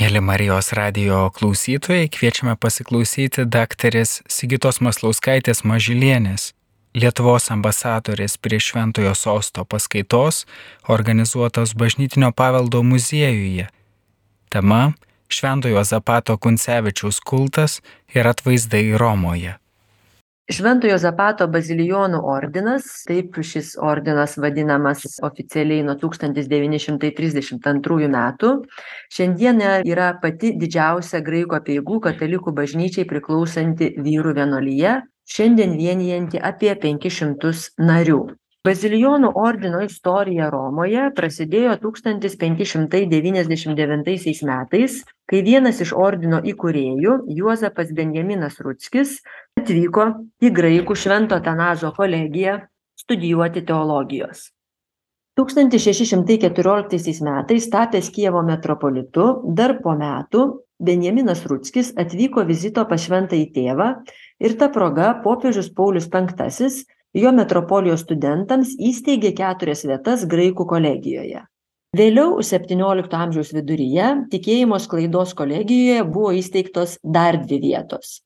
Mėly 0.00 0.22
Marijos 0.24 0.70
radio 0.72 1.26
klausytojai, 1.36 2.06
kviečiame 2.08 2.54
pasiklausyti 2.56 3.42
daktarės 3.44 4.22
Sigitos 4.32 4.78
Maslauskaitės 4.80 5.60
Mažilienės, 5.68 6.54
Lietuvos 6.96 7.50
ambasadorės 7.52 8.38
prie 8.40 8.62
Šventojo 8.64 9.12
Sosto 9.12 9.66
paskaitos, 9.68 10.46
organizuotos 10.88 11.76
Bažnytinio 11.76 12.32
paveldo 12.32 12.80
muziejuje. 12.80 13.68
Tema- 14.48 14.94
Šventojo 15.36 15.84
Zapato 15.84 16.38
Kuncevičiaus 16.38 17.20
kultas 17.20 17.82
ir 18.14 18.24
atvaizdai 18.24 18.96
Romoje. 18.96 19.59
Šventojo 20.50 20.96
Zapato 20.98 21.46
bazilijonų 21.46 22.24
ordinas, 22.26 22.82
taip 23.06 23.36
šis 23.46 23.76
ordinas 23.78 24.34
vadinamas 24.42 25.04
oficialiai 25.22 25.84
nuo 25.86 25.94
1932 26.00 28.08
metų, 28.10 28.50
šiandien 29.14 29.62
yra 29.86 30.18
pati 30.22 30.50
didžiausia 30.58 31.20
graikų 31.22 31.54
apieigų 31.60 32.00
katalikų 32.08 32.50
bažnyčiai 32.58 33.06
priklausanti 33.06 33.94
vyrų 34.02 34.34
vienolyje, 34.40 35.06
šiandien 35.30 35.78
vienijanti 35.78 36.42
apie 36.42 36.74
500 36.82 37.78
narių. 37.78 38.39
Bazilijonų 38.60 39.30
ordino 39.40 39.78
istorija 39.80 40.50
Romoje 40.52 41.06
prasidėjo 41.16 41.78
1599 41.80 44.44
metais, 44.44 45.00
kai 45.24 45.40
vienas 45.46 45.78
iš 45.80 45.94
ordino 45.96 46.42
įkūrėjų, 46.44 47.24
Juozapas 47.38 47.88
Benjaminas 47.96 48.60
Rutskis, 48.60 49.24
atvyko 49.56 50.28
į 50.44 50.52
graikų 50.60 50.92
Švento 50.92 51.40
Tanazo 51.40 51.88
kolegiją 51.96 52.68
studijuoti 53.00 53.64
teologijos. 53.64 54.52
1614 55.40 57.24
metais 57.24 57.64
tapęs 57.72 58.12
Kievo 58.12 58.44
metropolitu, 58.44 59.40
dar 59.56 59.80
po 59.80 59.96
metų 59.96 60.68
Benjaminas 60.76 61.48
Rutskis 61.48 61.96
atvyko 61.96 62.44
vizito 62.44 62.84
pas 62.84 63.00
šventąjį 63.08 63.56
tėvą 63.56 64.04
ir 64.36 64.60
ta 64.60 64.68
proga 64.68 65.16
popiežius 65.24 65.72
Paulius 65.72 66.12
V 66.12 66.28
jo 67.16 67.32
metropolijos 67.34 68.04
studentams 68.06 68.76
įsteigė 68.78 69.32
keturias 69.38 69.82
vietas 69.88 70.26
graikų 70.30 70.66
kolegijoje. 70.70 71.42
Vėliau, 71.96 72.36
XVII 72.38 73.08
amžiaus 73.18 73.50
viduryje, 73.56 74.10
tikėjimo 74.30 74.78
sklaidos 74.78 75.34
kolegijoje 75.34 76.04
buvo 76.06 76.30
įsteigtos 76.38 77.00
dar 77.02 77.34
dvi 77.42 77.58
vietos. 77.64 78.20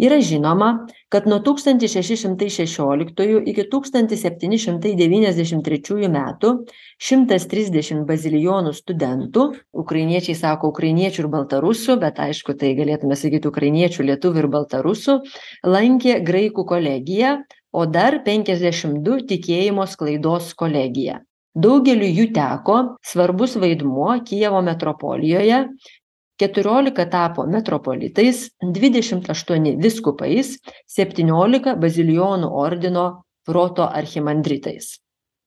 Yra 0.00 0.16
žinoma, 0.24 0.88
kad 1.12 1.28
nuo 1.28 1.36
1616 1.44 3.44
iki 3.52 3.64
1793 3.68 6.08
metų 6.14 6.54
130 6.96 8.08
bazilijonų 8.08 8.72
studentų, 8.78 9.44
ukrainiečiai 9.84 10.32
sako 10.38 10.72
ukrainiečių 10.72 11.20
ir 11.26 11.28
baltarusų, 11.36 12.00
bet 12.00 12.16
aišku, 12.24 12.56
tai 12.56 12.72
galėtume 12.80 13.12
sakyti 13.12 13.44
ukrainiečių, 13.52 14.08
lietuvių 14.14 14.40
ir 14.40 14.48
baltarusų, 14.56 15.20
lankė 15.68 16.24
graikų 16.24 16.64
kolegiją, 16.72 17.44
o 17.72 17.86
dar 17.86 18.20
52 18.26 19.26
tikėjimo 19.30 19.86
sklaidos 19.88 20.52
kolegija. 20.58 21.20
Daugeliu 21.54 22.06
jų 22.06 22.28
teko 22.34 22.76
svarbus 23.02 23.56
vaidmuo 23.58 24.12
Kijevo 24.26 24.60
metropolijoje, 24.62 25.64
14 26.40 27.06
tapo 27.10 27.44
metropolitais, 27.50 28.46
28 28.62 29.74
viskupais, 29.82 30.54
17 30.88 31.74
bazilijonų 31.82 32.48
ordino 32.62 33.06
proto 33.44 33.84
archimandritais. 33.84 34.94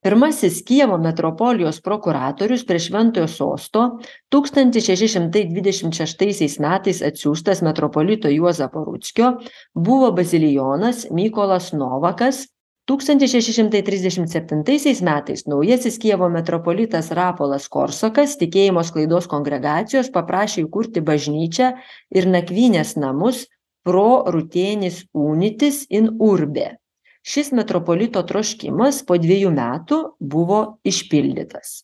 Pirmasis 0.04 0.64
Kijevo 0.68 0.98
metropolijos 0.98 1.82
prokuratorius 1.82 2.66
prie 2.68 2.80
Šventojo 2.80 3.28
sosto 3.28 4.00
1626 4.36 6.60
metais 6.60 7.02
atsiųstas 7.08 7.62
metropolito 7.64 8.28
Juozapo 8.28 8.84
Rutskio 8.84 9.40
buvo 9.74 10.12
bazilijonas 10.12 11.08
Mykolas 11.12 11.74
Novakas. 11.74 12.48
1637 12.92 15.04
metais 15.08 15.48
naujasis 15.48 15.98
Kievo 15.98 16.30
metropolitas 16.30 17.12
Rapolas 17.16 17.68
Korsakas 17.72 18.36
tikėjimo 18.44 18.84
sklaidos 18.84 19.28
kongregacijos 19.32 20.12
paprašė 20.12 20.62
įkurti 20.66 21.00
bažnyčią 21.00 21.80
ir 22.12 22.28
nakvynės 22.28 23.00
namus 23.00 23.48
pro 23.88 24.28
rutėnis 24.28 25.08
unitis 25.14 25.88
in 25.88 26.12
urbe 26.20 26.83
šis 27.24 27.52
metropolito 27.56 28.20
troškimas 28.28 29.06
po 29.08 29.18
dviejų 29.18 29.52
metų 29.56 30.04
buvo 30.20 30.78
išpildytas. 30.88 31.84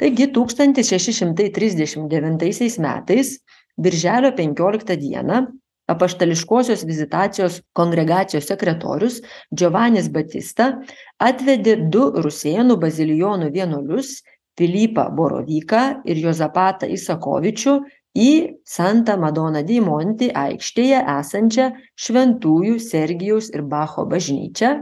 Taigi 0.00 0.26
1639 0.34 2.78
metais, 2.82 3.38
birželio 3.78 4.32
15 4.36 4.96
dieną, 5.00 5.46
apaštališkosios 5.86 6.84
vizitacijos 6.88 7.60
kongregacijos 7.76 8.46
sekretorius 8.48 9.20
Giovannis 9.52 10.08
Batista 10.12 10.80
atvedė 11.20 11.76
du 11.92 12.10
rusėnų 12.24 12.76
bazilijonų 12.80 13.50
vienuolius 13.52 14.22
Pilypą 14.54 15.10
Borovyką 15.14 16.02
ir 16.06 16.16
Jozapatą 16.22 16.86
Isakovičių 16.94 17.80
į 18.14 18.62
Santa 18.64 19.16
Madonna 19.18 19.62
di 19.66 19.80
Monti 19.82 20.30
aikštėje 20.30 21.00
esančią 21.18 21.70
Šventųjų 21.98 22.78
Sergijaus 22.78 23.50
ir 23.54 23.62
Bacho 23.70 24.06
bažnyčią, 24.10 24.72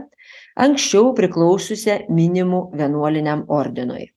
anksčiau 0.65 1.13
priklausiusią 1.17 2.03
minimų 2.09 2.61
vienuoliniam 2.77 3.45
ordinui. 3.49 4.11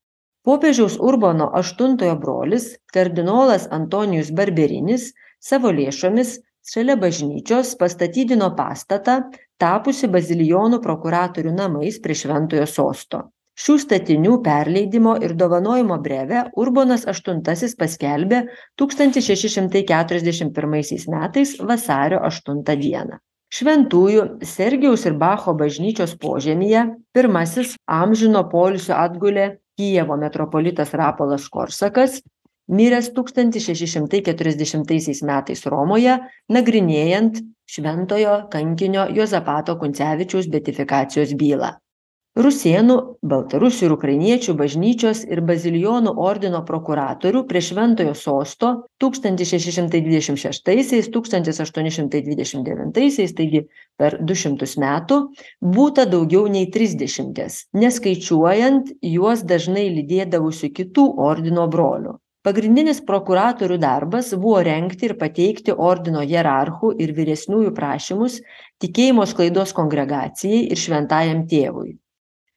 Popiežiaus 0.46 0.98
Urbono 1.02 1.48
VIII 1.54 2.12
brolis, 2.22 2.76
kardinolas 2.92 3.66
Antonijus 3.72 4.30
Barberinis, 4.30 5.12
savo 5.40 5.72
lėšomis 5.74 6.36
šalia 6.66 6.94
bažnyčios 7.00 7.74
pastatydino 7.80 8.52
pastatą, 8.58 9.22
tapusi 9.58 10.06
bazilijonų 10.12 10.82
prokuratorių 10.84 11.56
namais 11.56 11.98
prie 12.04 12.14
Šventojo 12.14 12.68
sosto 12.70 13.24
šių 13.56 13.76
statinių 13.80 14.38
perleidimo 14.44 15.16
ir 15.24 15.34
dovanojimo 15.40 15.96
brevę 16.04 16.42
urbonas 16.60 17.06
aštuntasis 17.08 17.76
paskelbė 17.80 18.42
tūkstantis 18.80 19.28
šeši 19.30 19.52
šimtai 19.56 19.82
keturiasdešim 19.88 20.52
pirmaisiais 20.56 21.06
metais 21.12 21.56
vasario 21.70 22.20
aštuntą 22.28 22.76
dieną. 22.82 23.20
Šventųjų 23.56 24.22
sergijaus 24.44 25.06
ir 25.06 25.14
bacho 25.16 25.54
bažnyčios 25.56 26.16
požemyje 26.20 26.82
pirmasis 27.14 27.76
amžino 27.86 28.42
poilsio 28.50 28.96
atgulė 28.98 29.52
kijevo 29.78 30.18
metropolitas 30.20 30.92
rapolas 30.98 31.46
korsakas 31.48 32.20
miręs 32.68 33.12
tūkstantis 33.16 33.68
šeši 33.70 33.88
šimtai 33.94 34.20
keturiasdešimtaisiais 34.26 35.22
metais 35.24 35.62
romoje 35.70 36.18
nagrinėjant 36.52 37.40
šventojo 37.70 38.36
kankinio 38.52 39.06
juozapato 39.14 39.78
kuncevičiaus 39.80 40.50
beatifikacijos 40.50 41.34
bylą 41.38 41.76
rusėnų 42.36 42.96
baltarusių 43.24 43.86
ir 43.86 43.92
ukrainiečių 43.94 44.54
bažnyčios 44.58 45.22
ir 45.24 45.40
bazilijonų 45.48 46.12
ordino 46.20 46.60
prokuratorių 46.68 47.42
prie 47.48 47.62
šventojo 47.64 48.12
sosto 48.18 48.72
tūkstantis 49.00 49.54
šeši 49.54 49.74
šimtai 49.78 50.02
dvidešim 50.04 50.36
šeštaisiais 50.42 51.08
tūkstantis 51.14 51.62
aštuoni 51.64 51.94
šimtai 51.96 52.20
dvidešim 52.28 52.66
devintaisiais 52.68 53.32
taigi 53.40 53.64
per 53.96 54.18
du 54.20 54.36
šimtus 54.36 54.76
metų 54.82 55.20
būta 55.78 56.04
daugiau 56.12 56.44
nei 56.52 56.68
trisdešimties 56.76 57.58
neskaičiuojant 57.80 58.92
juos 59.16 59.48
dažnai 59.48 59.88
lydėdavusių 59.96 60.72
kitų 60.76 61.08
ordino 61.30 61.66
brolių. 61.72 62.18
Pagrindinis 62.46 63.00
prokuratorių 63.02 63.80
darbas 63.82 64.28
buvo 64.36 64.60
rengti 64.62 65.08
ir 65.08 65.16
pateikti 65.18 65.74
ordino 65.74 66.20
hierarchų 66.22 66.92
ir 67.02 67.16
vyresniųjų 67.16 67.72
prašymus 67.74 68.42
tikėjimo 68.84 69.26
sklaidos 69.26 69.74
kongregacijai 69.74 70.66
ir 70.68 70.78
šventajam 70.78 71.48
tėvui 71.50 71.96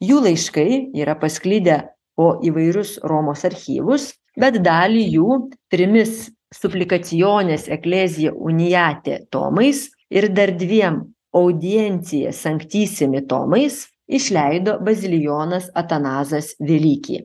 jų 0.04 0.22
laiškai 0.24 0.72
yra 1.02 1.16
pasklidę 1.20 1.80
po 2.20 2.34
įvairius 2.46 2.98
romos 3.08 3.46
archyvus 3.48 4.10
bet 4.40 4.60
dalį 4.64 5.06
jų 5.16 5.38
trimis 5.72 6.30
suplikaciones 6.56 7.68
ecclesia 7.70 8.34
uniate 8.34 9.24
tomais 9.32 9.88
ir 10.10 10.30
dar 10.34 10.54
dviem 10.58 11.04
audiencija 11.36 12.32
sanctissimi 12.34 13.22
tomais 13.30 13.84
išleido 14.10 14.80
bazilijonas 14.86 15.70
atanazas 15.78 16.56
velyki 16.60 17.22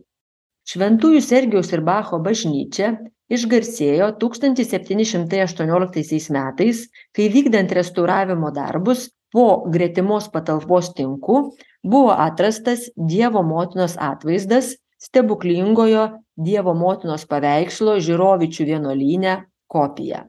šventųjų 0.68 1.20
sergijaus 1.24 1.72
ir 1.72 1.82
bacho 1.84 2.18
bažnyčia 2.24 2.94
išgarsėjo 3.32 4.10
tūkstantis 4.20 4.70
septyni 4.72 5.06
šimtai 5.08 5.42
aštuonioliktaisiais 5.44 6.30
metais 6.34 6.84
kai 7.16 7.30
vykdant 7.32 7.72
restauravimo 7.76 8.50
darbus 8.54 9.08
po 9.34 9.64
gretimos 9.72 10.28
patalpos 10.32 10.92
tinku 10.96 11.54
buvo 11.84 12.12
atrastas 12.26 12.90
dievo 12.96 13.46
motinos 13.46 13.94
atvaizdas 14.10 14.74
stebuklingojo 15.06 16.10
dievo 16.34 16.74
motinos 16.74 17.28
paveikslo 17.30 18.00
žirovičių 18.02 18.70
vienuolyne 18.72 19.42
kopija 19.70 20.26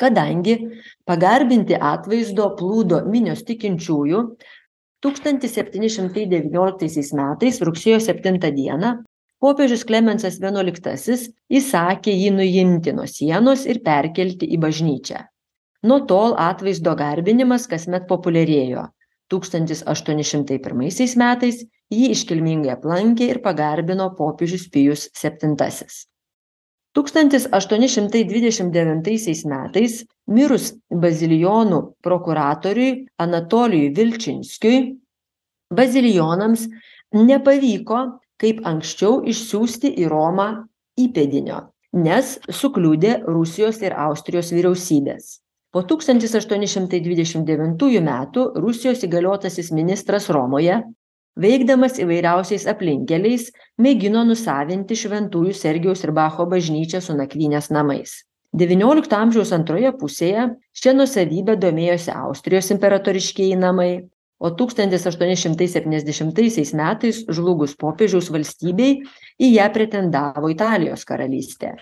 kadangi 0.00 0.56
pagarbinti 1.06 1.76
atvaizdo 1.78 2.48
plūdo 2.58 3.04
minios 3.08 3.42
tikinčiųjų 3.48 4.20
1719 5.04 7.18
metais 7.20 7.60
rugsėjo 7.68 7.98
7 8.06 8.50
dieną 8.56 8.90
popiežius 9.44 9.84
Klemensas 9.84 10.40
XI 10.40 11.18
įsakė 11.60 12.12
jį 12.16 12.30
nuimti 12.38 12.90
nuo 12.96 13.06
sienos 13.10 13.66
ir 13.68 13.82
perkelti 13.84 14.48
į 14.48 14.56
bažnyčią. 14.62 15.20
Nuo 15.84 16.00
tol 16.08 16.32
atvaizdo 16.40 16.94
garbinimas 16.96 17.68
kasmet 17.68 18.08
populiarėjo. 18.08 18.88
1801 19.34 21.20
metais 21.20 21.60
jį 21.92 22.06
iškilmingai 22.16 22.72
aplankė 22.78 23.24
ir 23.34 23.38
pagarbino 23.44 24.06
popiežius 24.18 24.64
Pijus 24.72 25.02
VII. 25.20 25.84
1829 26.94 29.44
metais 29.50 30.04
mirus 30.30 30.78
bazilijonų 31.04 31.80
prokuratoriui 32.06 32.92
Anatolijui 33.18 33.90
Vilčinskiui, 33.96 34.78
bazilijonams 35.74 36.68
nepavyko, 37.14 38.20
kaip 38.38 38.60
anksčiau, 38.66 39.22
išsiųsti 39.26 39.88
į 40.04 40.08
Romą 40.10 40.66
įpėdinio, 41.00 41.60
nes 41.98 42.38
sukliūdė 42.46 43.22
Rusijos 43.26 43.82
ir 43.82 43.92
Austrijos 43.98 44.52
vyriausybės. 44.54 45.43
Po 45.74 45.82
1829 45.82 47.98
metų 48.06 48.42
Rusijos 48.62 49.00
įgaliotasis 49.02 49.72
ministras 49.74 50.28
Romoje 50.30 50.76
veikdamas 51.34 51.98
įvairiausiais 51.98 52.68
aplinkkeliais 52.70 53.48
mėgino 53.82 54.22
nusavinti 54.28 54.94
šventųjų 54.94 55.50
sergijaus 55.58 56.04
ir 56.06 56.12
bacho 56.14 56.46
bažnyčią 56.46 57.02
su 57.02 57.16
nakvynės 57.18 57.72
namais. 57.74 58.22
devyniolikto 58.54 59.18
amžiaus 59.18 59.50
antroje 59.56 59.90
pusėje 59.98 60.44
šia 60.78 60.92
nuosavybe 60.94 61.56
domėjosi 61.58 62.14
austrijos 62.14 62.70
imperatoriškieji 62.70 63.56
namai 63.58 64.06
o 64.38 64.54
tūkstantis 64.54 65.08
aštuoni 65.10 65.34
šimtai 65.34 65.66
septyniasdešimtaisiais 65.72 66.70
metais 66.78 67.24
žlugus 67.26 67.74
popiežiaus 67.74 68.30
valstybei 68.30 69.02
į 69.42 69.50
ją 69.56 69.66
pretendavo 69.74 70.54
italijos 70.54 71.02
karalystė 71.10 71.74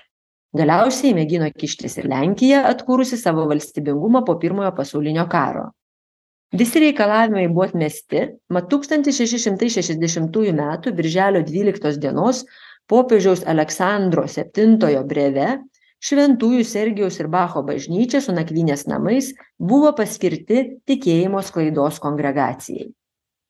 galiausiai 0.56 1.14
mėgino 1.16 1.48
kištis 1.52 1.98
ir 2.00 2.08
lenkija 2.12 2.66
atkūrusi 2.70 3.18
savo 3.20 3.46
valstybingumą 3.50 4.24
po 4.26 4.36
pirmojo 4.42 4.72
pasaulinio 4.76 5.24
karo. 5.32 5.70
Visi 6.52 6.82
reikalavimai 6.82 7.46
buvo 7.48 7.64
atmesti 7.64 8.26
mat 8.52 8.66
tūkstantis 8.68 9.16
šeši 9.22 9.38
šimtai 9.46 9.70
šešiasdešimtųjų 9.72 10.52
metų 10.58 10.92
birželio 10.98 11.40
dvyliktos 11.46 11.96
dienos 12.02 12.42
popiežiaus 12.92 13.46
aleksandro 13.48 14.26
septintojo 14.28 15.00
breve 15.08 15.54
šventųjų 16.04 16.64
sergijaus 16.68 17.16
ir 17.22 17.30
bacho 17.32 17.62
bažnyčia 17.64 18.20
su 18.20 18.34
nakvynės 18.36 18.84
namais 18.90 19.30
buvo 19.56 19.94
paskirti 19.96 20.64
tikėjimo 20.84 21.40
sklaidos 21.46 22.02
kongregacijai. 22.02 22.90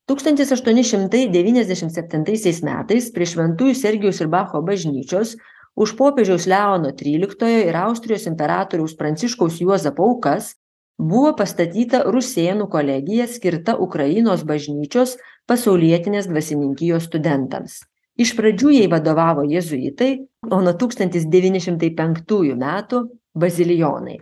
tūkstantis 0.06 0.52
aštuoni 0.54 0.84
šimtai 0.86 1.24
devyniasdešimt 1.32 1.94
septintaisiais 1.96 2.62
metais 2.62 3.10
prie 3.10 3.26
šventųjų 3.26 3.74
sergijaus 3.82 4.20
ir 4.22 4.30
bacho 4.30 4.62
bažnyčios 4.62 5.34
už 5.76 5.94
popiežiaus 5.96 6.46
leono 6.50 6.92
tryliktojo 6.96 7.62
ir 7.68 7.78
austrijos 7.84 8.26
imperatoriaus 8.28 8.96
pranciškaus 8.98 9.60
juozapo 9.60 10.04
aukas 10.08 10.52
buvo 10.98 11.32
pastatyta 11.38 12.02
rusėnų 12.06 12.68
kolegija 12.72 13.26
skirta 13.30 13.76
Ukrainos 13.80 14.44
bažnyčios 14.48 15.16
pasaulietinės 15.48 16.28
dvasininkijos 16.30 17.08
studentams. 17.08 17.80
Iš 18.20 18.34
pradžių 18.36 18.74
jai 18.76 18.88
vadovavo 18.92 19.42
jezuitai, 19.48 20.26
o 20.52 20.60
nuo 20.60 20.74
1905 20.76 22.54
metų 22.60 23.02
bazilijonai. 23.34 24.18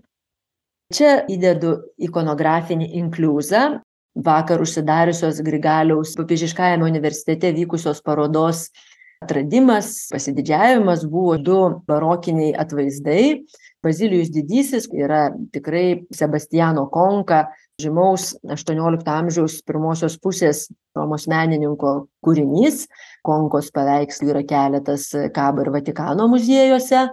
Čia 0.91 1.25
įdedu 1.31 1.75
ikonografinį 2.03 2.93
inkliuzą 2.99 3.81
vakar 4.15 4.63
užsidariusios 4.63 5.43
Grigaliaus 5.47 6.17
popiežiškajame 6.19 6.87
universitete 6.87 7.53
vykusios 7.55 8.03
parodos 8.03 8.69
atradimas, 9.21 10.09
pasididžiavimas 10.09 11.05
buvo 11.05 11.37
du 11.37 11.57
barokiniai 11.89 12.55
atvaizdai. 12.63 13.25
Bazilijus 13.85 14.31
didysis 14.33 14.87
yra 14.93 15.31
tikrai 15.53 16.07
sebastiano 16.13 16.87
konka 16.93 17.43
žymaus 17.81 18.31
aštuoniolikto 18.57 19.13
amžiaus 19.13 19.59
pirmosios 19.69 20.17
pusės 20.21 20.67
romos 20.97 21.27
menininko 21.29 21.93
kūrinys. 22.25 22.87
Konkos 23.25 23.69
paveikslų 23.77 24.33
yra 24.35 24.43
keletas 24.49 25.11
kabo 25.37 25.67
ir 25.67 25.73
vatikano 25.77 26.29
muziejuose 26.33 27.07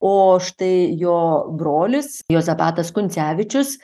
o 0.00 0.38
štai 0.38 0.94
jo 0.98 1.18
brolis 1.58 2.20
juozapatas 2.30 2.92
kuncevičius 2.94 3.74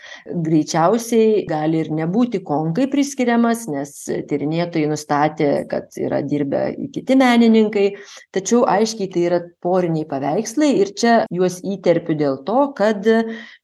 greičiausiai 0.46 1.42
gali 1.48 1.80
ir 1.82 1.90
nebūti 1.94 2.40
konkai 2.46 2.86
priskiriamas 2.92 3.64
nes 3.72 3.94
tyrinėtojai 4.30 4.90
nustatė 4.92 5.48
kad 5.70 5.98
yra 5.98 6.22
dirbę 6.22 6.62
kiti 6.94 7.18
menininkai. 7.18 7.86
Tačiau 8.34 8.62
aiškiai 8.70 9.10
tai 9.10 9.24
yra 9.28 9.40
poriniai 9.64 10.06
paveikslai 10.10 10.70
ir 10.84 10.94
čia 10.94 11.16
juos 11.34 11.58
įterpiu 11.64 12.16
dėl 12.20 12.40
to 12.46 12.68
kad 12.78 13.02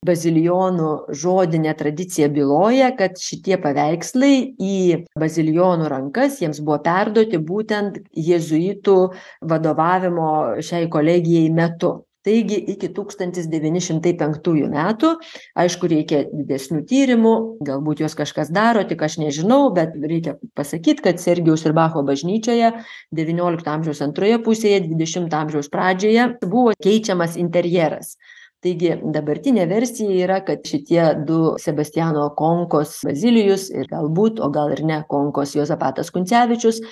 bazilijonų 0.07 0.91
žodinė 1.23 1.77
tradicija 1.79 2.31
byloja 2.35 2.91
kad 2.99 3.19
šitie 3.21 3.61
paveikslai 3.63 4.35
į 4.59 4.77
bazilijonų 5.21 5.89
rankas 5.93 6.41
jiems 6.43 6.63
buvo 6.65 6.81
perduoti 6.83 7.39
būtent 7.39 8.03
jėzuitų 8.11 9.01
vadovavimo 9.47 10.31
šiai 10.67 10.89
kolegijai 10.91 11.51
metu 11.55 12.01
taigi 12.27 12.59
iki 12.75 12.91
tūkstantis 12.97 13.49
devyni 13.51 13.81
šimtai 13.85 14.13
penktųjų 14.21 14.69
metų 14.73 15.13
aišku 15.61 15.89
reikia 15.91 16.23
didesnių 16.29 16.83
tyrimų 16.91 17.35
galbūt 17.67 18.03
juos 18.05 18.17
kažkas 18.19 18.53
daro 18.53 18.85
tik 18.89 19.03
aš 19.07 19.19
nežinau 19.23 19.71
bet 19.77 19.97
reikia 19.97 20.37
pasakyt 20.59 21.01
kad 21.05 21.23
sergijaus 21.23 21.65
ir 21.65 21.77
bacho 21.77 22.05
bažnyčioje 22.07 22.75
devyniolikto 23.17 23.73
amžiaus 23.73 24.03
antroje 24.05 24.41
pusėje 24.45 24.83
dvidešimto 24.89 25.41
amžiaus 25.45 25.73
pradžioje 25.73 26.29
buvo 26.45 26.77
keičiamas 26.83 27.41
interjeras. 27.41 28.17
Taigi 28.61 28.93
dabartinė 29.01 29.65
versija 29.71 30.13
yra 30.21 30.43
kad 30.45 30.67
šitie 30.69 31.01
du 31.25 31.55
sebastiano 31.63 32.27
konkos 32.37 32.99
bazilijus 33.09 33.71
ir 33.73 33.89
galbūt 33.89 34.43
o 34.45 34.51
gal 34.53 34.75
ir 34.75 34.85
ne 34.85 35.01
konkos 35.09 35.55
juozapatas 35.57 36.13
kuncevičius 36.13 36.83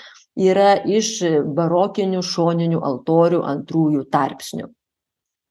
yra 0.40 0.78
iš 0.88 1.12
barokinių 1.52 2.25
šoninių 2.25 2.80
altorių 2.88 3.44
antrųjų 3.52 4.08
tarpsnių 4.08 4.70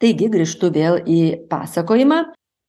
taigi 0.02 0.30
grįžtu 0.34 0.72
vėl 0.74 1.00
į 1.04 1.22
pasakojimą. 1.52 2.26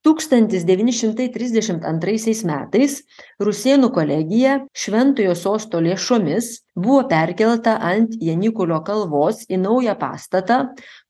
tūkstantis 0.07 0.63
devyni 0.63 0.93
šimtai 0.95 1.25
trisdešimt 1.33 1.83
antraisiais 1.83 2.43
metais 2.47 2.93
rusėnų 3.43 3.89
kolegija 3.97 4.53
šventojo 4.83 5.33
sosto 5.35 5.81
lėšomis 5.83 6.47
buvo 6.85 7.01
perkelta 7.09 7.73
ant 7.89 8.15
janikulio 8.27 8.79
kalvos 8.87 9.43
į 9.51 9.59
naują 9.65 9.97
pastatą 9.99 10.61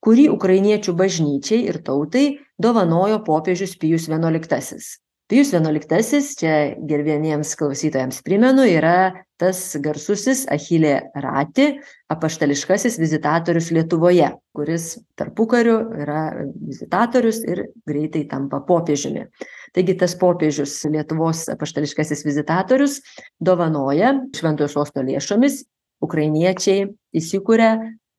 kurį 0.08 0.26
ukrainiečių 0.38 0.96
bažnyčiai 1.04 1.62
ir 1.70 1.84
tautai 1.92 2.26
dovanojo 2.58 3.22
popiežius 3.30 3.78
pijus 3.78 4.10
vienuoliktasis 4.10 4.90
pijus 5.30 5.52
vienuoliktasis 5.54 6.34
čia 6.40 6.54
gerbiamiems 6.90 7.54
klausytojams 7.60 8.24
primenu 8.26 8.66
yra 8.66 9.14
tas 9.40 9.62
garsusis 9.80 10.46
achilė 10.52 10.96
rati 11.22 11.70
apaštališkasis 12.12 12.98
vizitatorius 13.00 13.70
lietuvoje 13.76 14.32
kuris 14.58 14.88
tarpukariu 15.20 15.78
yra 16.04 16.24
vizitatorius 16.56 17.44
ir 17.48 17.64
greitai 17.88 18.26
tampa 18.32 18.60
popiežiumi. 18.68 19.28
Taigi 19.76 19.96
tas 20.02 20.16
popiežius 20.20 20.74
lietuvos 20.90 21.46
apaštališkasis 21.54 22.26
vizitatorius 22.28 23.00
dovanoja 23.40 24.16
šventojo 24.36 24.72
sosto 24.74 25.06
lėšomis 25.06 25.62
ukrainiečiai 26.04 26.90
įsikuria 27.22 27.76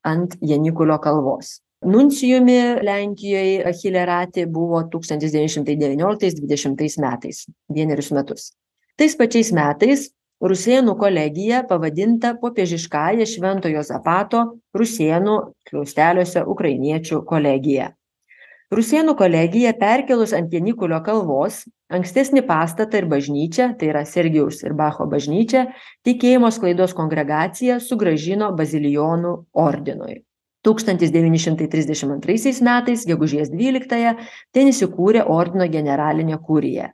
ant 0.07 0.39
janikulio 0.41 0.97
kalvos 1.03 1.59
nuncijumi 1.81 2.57
lenkijoj 2.85 3.61
achilė 3.71 4.05
rati 4.05 4.45
buvo 4.45 4.81
tūkstantis 4.91 5.33
devyni 5.33 5.51
šimtai 5.51 5.77
devynioliktais 5.79 6.35
dvidešimtais 6.37 6.97
metais 7.01 7.45
vienerius 7.73 8.11
metus. 8.13 8.51
Tais 8.99 9.15
pačiais 9.17 9.49
metais 9.55 10.09
rusėnų 10.41 10.95
kolegija 10.99 11.63
pavadinta 11.69 12.35
popiežiškąja 12.41 13.25
švento 13.29 13.71
juozapato 13.71 14.43
rusėnų 14.77 15.39
skliausteliuose 15.65 16.45
ukrainiečių 16.53 17.23
kolegija. 17.25 17.91
Rusėnų 18.71 19.17
kolegija 19.19 19.73
perkėlus 19.75 20.31
ant 20.37 20.53
janikulio 20.53 21.01
kalvos 21.03 21.65
ankstesnį 21.91 22.45
pastatą 22.47 23.01
ir 23.01 23.09
bažnyčią 23.11 23.73
tai 23.77 23.89
yra 23.91 24.05
sergijaus 24.07 24.61
ir 24.63 24.77
bacho 24.79 25.09
bažnyčią 25.11 25.65
tikėjimo 26.07 26.53
sklaidos 26.55 26.95
kongregacija 26.95 27.81
sugrąžino 27.83 28.53
bazilijonų 28.55 29.33
ordinui 29.51 30.21
tūkstantis 30.65 31.13
devyni 31.13 31.41
šimtai 31.41 31.67
trisdešim 31.71 32.13
antraisiais 32.17 32.61
metais 32.65 33.05
gegužės 33.09 33.51
dvyliktąją 33.53 34.15
ten 34.55 34.71
įsikūrė 34.71 35.25
ordino 35.29 35.67
generalinė 35.71 36.37
kurija 36.45 36.91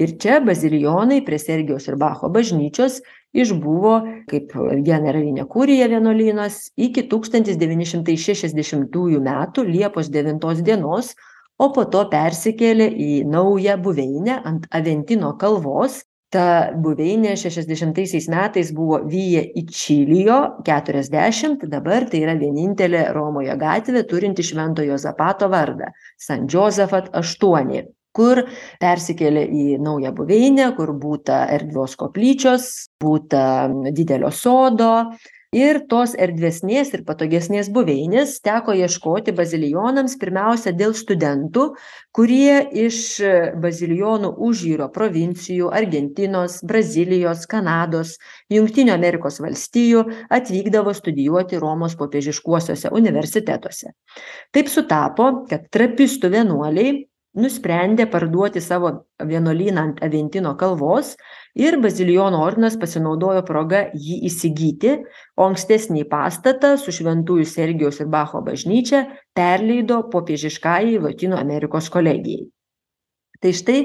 ir 0.00 0.14
čia 0.22 0.40
bazilijonai 0.44 1.20
prie 1.26 1.38
sergijaus 1.40 1.88
ir 1.90 1.98
bacho 2.00 2.30
bažnyčios 2.32 3.00
išbuvo 3.36 3.96
kaip 4.30 4.54
generalinė 4.86 5.44
kurija 5.50 5.90
vienuolynas 5.92 6.70
iki 6.80 7.04
tūkstantis 7.10 7.60
devyni 7.60 7.86
šimtai 7.88 8.16
šešiasdešimtųjų 8.20 9.20
metų 9.26 9.66
liepos 9.68 10.08
devintos 10.12 10.64
dienos 10.66 11.12
o 11.60 11.68
po 11.76 11.84
to 11.92 12.06
persikėlė 12.12 12.88
į 12.88 13.10
naują 13.28 13.76
buveinę 13.84 14.40
ant 14.48 14.66
aventino 14.72 15.34
kalvos 15.40 16.00
ta 16.30 16.70
buveinė 16.78 17.34
šešiasdešimtaisiais 17.38 18.28
metais 18.30 18.70
buvo 18.74 19.00
Vyja 19.10 19.42
Ičilijo 19.62 20.38
40, 20.66 21.66
dabar 21.70 22.06
tai 22.10 22.22
yra 22.24 22.36
vienintelė 22.38 23.08
Romoje 23.16 23.56
gatvė 23.58 24.04
turinti 24.10 24.46
Šventojo 24.46 24.98
Zapato 24.98 25.50
vardą- 25.50 25.90
San 26.26 26.46
Josefat 26.46 27.10
8 27.12 27.88
kur 28.12 28.42
persikėlė 28.82 29.44
į 29.46 29.64
naują 29.82 30.10
buveinę, 30.14 30.72
kur 30.76 30.90
būta 30.98 31.44
erdvios 31.54 31.94
koplyčios, 31.98 32.88
būta 33.02 33.44
didelio 33.94 34.32
sodo, 34.34 35.12
ir 35.54 35.80
tos 35.90 36.12
erdvesnės 36.14 36.92
ir 36.94 37.02
patogesnės 37.06 37.70
buveinės 37.74 38.36
teko 38.46 38.70
ieškoti 38.78 39.34
bazilijonams 39.34 40.14
pirmiausia 40.20 40.70
dėl 40.78 40.94
studentų 40.94 41.64
kurie 42.14 42.60
iš 42.86 43.00
bazilijonų 43.58 44.30
užjūrio 44.46 44.86
provincijų 44.94 45.72
argentinos 45.74 46.60
brazilijos 46.62 47.48
kanados 47.50 48.14
jungtinių 48.54 48.94
amerikos 48.94 49.40
valstijų 49.42 50.04
atvykdavo 50.30 50.94
studijuoti 50.94 51.58
romos 51.58 51.98
popiežiškuosiuose 51.98 52.94
universitetuose. 52.94 53.90
Taip 54.54 54.70
sutapo 54.70 55.32
kad 55.50 55.66
trapistų 55.74 56.30
vienuoliai 56.30 57.09
nusprendė 57.38 58.04
parduoti 58.12 58.60
savo 58.62 58.88
vienuolyną 59.32 59.82
ant 59.88 60.00
aventino 60.06 60.52
kalvos 60.62 61.12
ir 61.66 61.76
bazilijonų 61.84 62.40
ordinas 62.46 62.78
pasinaudojo 62.82 63.44
proga 63.50 63.84
jį 64.06 64.18
įsigyti 64.30 64.96
o 65.38 65.46
ankstesnį 65.46 66.04
pastatą 66.14 66.72
su 66.84 66.94
šventųjų 66.98 67.46
sergijaus 67.52 68.00
ir 68.02 68.10
bacho 68.16 68.42
bažnyčia 68.50 69.04
perleido 69.38 70.02
popiežiškajai 70.16 70.98
lotynų 71.06 71.38
amerikos 71.44 71.92
kolegijai 71.98 72.48
tai 73.40 73.52
štai 73.56 73.78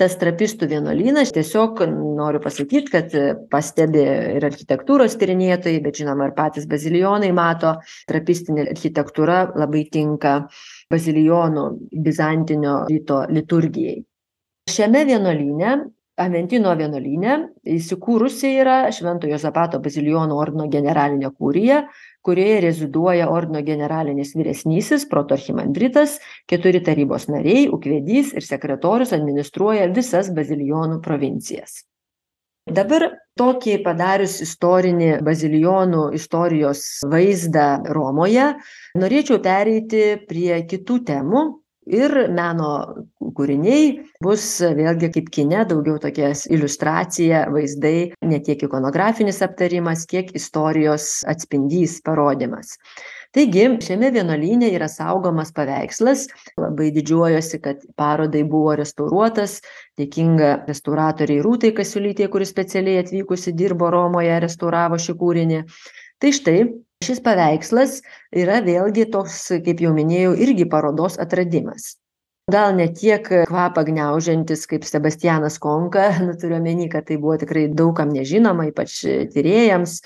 tas 0.00 0.14
trapistų 0.20 0.68
vienuolynas 0.70 1.32
tiesiog 1.36 1.82
noriu 1.92 2.40
pasakyt 2.42 2.90
kad 2.92 3.16
pastebi 3.52 4.02
ir 4.38 4.46
architektūros 4.48 5.18
tyrinėtojai 5.20 5.82
bet 5.84 6.00
žinoma 6.00 6.30
ir 6.30 6.36
patys 6.36 6.68
bazilijonai 6.70 7.32
mato 7.36 7.74
trapistinė 8.08 8.70
architektūra 8.72 9.42
labai 9.58 9.84
tinka 9.92 10.38
bazilijonų 10.92 11.66
bizantinio 12.04 12.82
rito 12.90 13.24
liturgijai. 13.28 14.00
Šiame 14.72 15.04
vienuolyne 15.08 15.76
aventino 16.22 16.72
vienuolyne 16.76 17.36
įsikūrusi 17.74 18.52
yra 18.60 18.76
švento 18.94 19.28
juozapato 19.30 19.80
bazilijonų 19.82 20.36
ordino 20.38 20.68
generalinė 20.72 21.32
kurija 21.36 21.82
kurioje 22.26 22.60
reziduoja 22.64 23.28
ordino 23.30 23.62
generalinis 23.66 24.34
vyresnysis 24.38 25.06
protoarchimandritas 25.10 26.18
keturi 26.50 26.82
tarybos 26.86 27.28
nariai 27.30 27.68
ūkvedys 27.72 28.34
ir 28.38 28.46
sekretorius 28.46 29.14
administruoja 29.16 29.88
visas 29.94 30.30
bazilijonų 30.34 31.00
provincijas. 31.04 31.82
Dabar 32.70 33.08
tokį 33.34 33.80
padarius 33.82 34.36
istorinį 34.44 35.16
bazilijonų 35.26 36.12
istorijos 36.14 36.84
vaizdą 37.10 37.82
romoje 37.90 38.52
norėčiau 39.02 39.40
pereiti 39.42 40.04
prie 40.28 40.60
kitų 40.70 41.00
temų 41.08 41.42
ir 41.86 42.14
meno 42.32 42.72
kūriniai 43.36 44.02
bus 44.22 44.44
vėlgi 44.62 45.10
kaip 45.16 45.30
kine 45.34 45.64
daugiau 45.68 45.98
tokia 46.02 46.32
iliustracija 46.52 47.46
vaizdai 47.52 48.12
ne 48.28 48.38
tiek 48.44 48.62
ikonografinis 48.68 49.42
aptarimas 49.44 50.04
kiek 50.10 50.30
istorijos 50.38 51.22
atspindys 51.28 52.00
parodymas. 52.04 52.76
Taigi 53.32 53.64
šiame 53.80 54.10
vienuolyne 54.12 54.68
yra 54.76 54.90
saugomas 54.92 55.54
paveikslas. 55.56 56.26
Labai 56.60 56.90
didžiuojuosi 56.92 57.62
kad 57.64 57.80
parodai 57.96 58.42
buvo 58.44 58.74
restauruotas. 58.76 59.62
Dėkinga 59.96 60.66
restauratorei 60.68 61.40
rūtai 61.44 61.72
kasiulytei 61.78 62.28
kuri 62.32 62.48
specialiai 62.48 63.00
atvykusi 63.00 63.54
dirbo 63.56 63.88
romoje 63.94 64.36
restauravo 64.44 65.00
šį 65.00 65.16
kūrinį. 65.22 65.62
Tai 66.20 66.34
štai 66.36 66.58
šis 67.04 67.22
paveikslas 67.24 68.00
yra 68.44 68.60
vėlgi 68.64 69.08
toks 69.12 69.40
kaip 69.66 69.82
jau 69.84 69.92
minėjau 69.96 70.36
irgi 70.46 70.68
parodos 70.70 71.18
atradimas. 71.22 71.96
Gal 72.50 72.72
ne 72.74 72.88
tiek 72.90 73.28
kvapą 73.46 73.84
gniaužiantis 73.86 74.66
kaip 74.70 74.86
sebastianas 74.86 75.60
konka 75.62 76.08
nu 76.26 76.34
turiu 76.38 76.58
omeny 76.58 76.88
kad 76.90 77.06
tai 77.06 77.18
buvo 77.22 77.36
tikrai 77.38 77.68
daug 77.70 77.94
kam 77.96 78.10
nežinoma 78.14 78.66
ypač 78.72 78.96
tyrėjams 79.34 80.00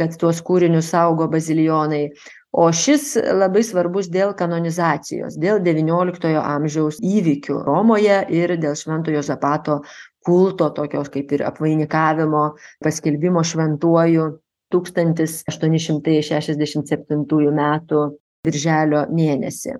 kad 0.00 0.14
tuos 0.16 0.40
kūrinius 0.40 0.88
saugo 0.94 1.28
bazilijonai 1.28 2.06
o 2.52 2.68
šis 2.72 3.12
labai 3.36 3.60
svarbus 3.64 4.08
dėl 4.12 4.32
kanonizacijos 4.36 5.36
dėl 5.40 5.60
devynioliktojo 5.64 6.40
amžiaus 6.40 7.00
įvykių 7.00 7.60
romoje 7.66 8.22
ir 8.40 8.56
dėl 8.60 8.76
švento 8.76 9.12
juozapato 9.12 9.82
kulto 10.24 10.70
tokios 10.72 11.12
kaip 11.12 11.32
ir 11.36 11.44
apvainikavimo 11.48 12.44
paskelbimo 12.84 13.44
šventuoju 13.44 14.28
tūkstantis 14.72 15.38
aštuoni 15.52 15.80
šimtai 15.86 16.18
šešiasdešimt 16.28 16.92
septintųjų 16.92 17.54
metų 17.58 18.04
birželio 18.46 19.06
mėnesį 19.14 19.78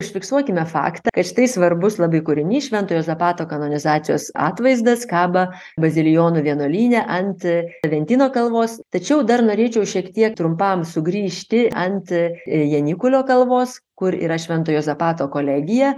užfiksuokime 0.00 0.64
faktą 0.66 1.12
kad 1.14 1.28
štai 1.28 1.48
svarbus 1.50 1.98
labai 2.00 2.22
kūrinys 2.26 2.70
švento 2.70 2.96
juozapato 2.96 3.46
kanonizacijos 3.50 4.30
atvaizdas 4.48 5.04
kaba 5.10 5.46
bazilijonų 5.80 6.44
vienuolyne 6.46 7.04
ant 7.18 7.44
aventino 7.86 8.30
kalvos. 8.34 8.78
Tačiau 8.94 9.22
dar 9.28 9.44
norėčiau 9.44 9.86
šiek 9.88 10.10
tiek 10.16 10.36
trumpam 10.38 10.86
sugrįžti 10.88 11.68
ant 11.76 12.12
janikulio 12.46 13.22
kalvos 13.28 13.78
kur 14.00 14.16
yra 14.16 14.38
švento 14.40 14.72
juozapato 14.72 15.26
kolegija 15.30 15.92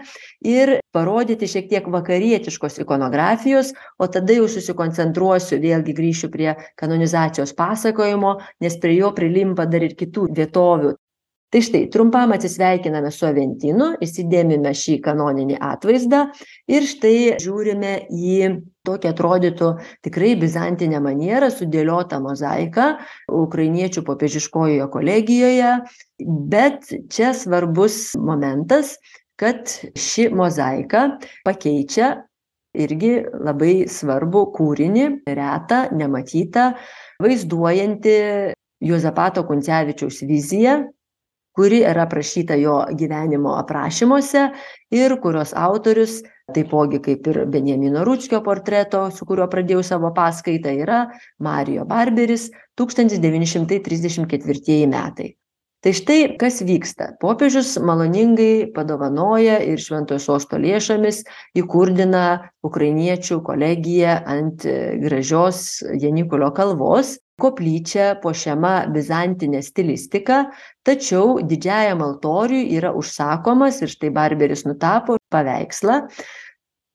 ir 0.53 0.75
parodyti 0.97 1.47
šiek 1.47 1.69
tiek 1.71 1.87
vakarietiškos 1.95 2.81
ikonografijos 2.83 3.71
o 4.03 4.09
tada 4.11 4.35
jau 4.35 4.49
susikoncentruosiu 4.51 5.61
vėlgi 5.63 5.95
grįšiu 6.01 6.33
prie 6.35 6.57
kanonizacijos 6.83 7.55
pasakojimo 7.63 8.35
nes 8.65 8.79
prie 8.83 8.99
jo 8.99 9.13
prilimpa 9.15 9.69
dar 9.71 9.87
ir 9.87 9.95
kitų 10.03 10.27
vietovių 10.41 10.97
tai 11.53 11.61
štai 11.61 11.87
trumpam 11.93 12.33
atsisveikiname 12.33 13.11
su 13.13 13.27
aventinu 13.29 13.93
įsidėmime 14.05 14.73
šį 14.77 14.99
kanoninį 15.05 15.59
atvaizdą 15.61 16.23
ir 16.73 16.87
štai 16.89 17.17
žiūrime 17.43 17.93
į 18.09 18.39
tokią 18.89 19.13
atrodytų 19.13 19.69
tikrai 20.07 20.33
bizantine 20.41 21.01
maniera 21.05 21.53
sudėliotą 21.53 22.23
mozaiką 22.25 22.87
ukrainiečių 23.43 24.03
popiežiškojoje 24.09 24.89
kolegijoje. 24.95 25.75
Bet 26.53 26.89
čia 27.13 27.35
svarbus 27.37 28.15
momentas 28.17 28.97
kad 29.43 29.69
ši 29.99 30.29
mozaika 30.33 31.19
pakeičia 31.45 32.15
irgi 32.79 33.13
labai 33.45 33.85
svarbų 33.91 34.47
kūrinį 34.57 35.07
retą 35.37 35.85
nematytą 35.93 36.71
vaizduojantį 37.23 38.17
juozapato 38.83 39.45
kuncevičiaus 39.49 40.23
viziją 40.29 40.79
kuri 41.57 41.83
yra 41.89 42.07
aprašyta 42.07 42.57
jo 42.61 42.79
gyvenimo 42.99 43.57
aprašymuose 43.61 44.47
ir 44.95 45.17
kurios 45.23 45.53
autorius 45.57 46.23
taipogi 46.55 47.01
kaip 47.05 47.29
ir 47.33 47.45
benjamino 47.53 48.05
ručkio 48.05 48.43
portreto 48.45 49.05
su 49.11 49.29
kuriuo 49.29 49.49
pradėjau 49.53 49.85
savo 49.87 50.13
paskaitą 50.17 50.73
yra 50.85 51.05
mario 51.39 51.87
barberis 51.89 52.51
tūkstantis 52.79 53.23
devyni 53.23 53.49
šimtai 53.49 53.83
trisdešim 53.85 54.29
ketvirtieji 54.31 54.91
metai. 54.91 55.33
Tai 55.83 55.91
štai 55.99 56.37
kas 56.39 56.61
vyksta. 56.63 57.09
Popiežius 57.19 57.73
maloningai 57.83 58.69
padovanoja 58.75 59.57
ir 59.67 59.81
šventojo 59.83 60.23
sosto 60.23 60.61
lėšomis 60.63 61.25
įkurdina 61.59 62.53
ukrainiečių 62.63 63.41
kolegiją 63.43 64.21
ant 64.31 64.63
gražios 65.03 65.83
janikulio 65.99 66.53
kalvos 66.55 67.17
koplyčia 67.41 68.15
puošiama 68.23 68.75
bizantine 68.93 69.63
stilistika 69.63 70.45
tačiau 70.87 71.41
didžiajam 71.41 72.03
altoriui 72.05 72.69
yra 72.77 72.93
užsakomas 72.99 73.83
ir 73.83 73.93
štai 73.93 74.13
barberis 74.15 74.67
nutapo 74.69 75.17
paveikslą. 75.33 76.07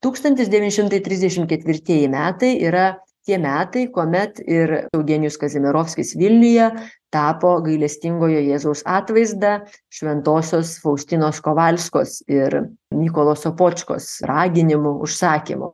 tūkstantis 0.03 0.49
devyni 0.53 0.71
šimtai 0.71 1.01
trisdešim 1.01 1.47
ketvirtieji 1.49 2.07
metai 2.13 2.53
yra 2.61 2.99
tie 3.27 3.37
metai 3.41 3.87
kuomet 3.91 4.39
ir 4.45 4.73
eugenijus 4.95 5.37
kazimierovskis 5.41 6.13
vilniuje 6.19 6.69
tapo 7.11 7.57
gailestingojo 7.65 8.39
jėzaus 8.45 8.83
atvaizdą 8.85 9.57
šventosios 9.91 10.77
faustinos 10.83 11.41
kovalskos 11.43 12.21
ir 12.29 12.61
mykolo 12.95 13.35
sopočkos 13.35 14.21
raginimu 14.27 14.99
užsakymu 15.07 15.71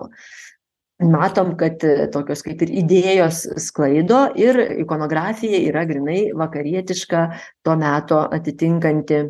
matom 1.02 1.56
kad 1.58 1.80
tokios 2.14 2.44
kaip 2.46 2.62
ir 2.66 2.72
idėjos 2.84 3.40
sklaido 3.66 4.20
ir 4.40 4.60
ikonografija 4.84 5.62
yra 5.70 5.86
grynai 5.90 6.20
vakarietiška 6.38 7.24
to 7.66 7.76
meto 7.82 8.22
atitinkanti 8.38 9.24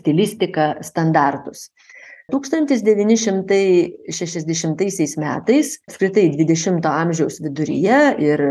stilistiką 0.00 0.74
standartus 0.90 1.70
1960 2.26 5.22
metais, 5.22 5.78
apskritai 5.86 6.34
20-ojo 6.34 6.90
amžiaus 6.90 7.38
viduryje 7.44 8.18
ir 8.18 8.42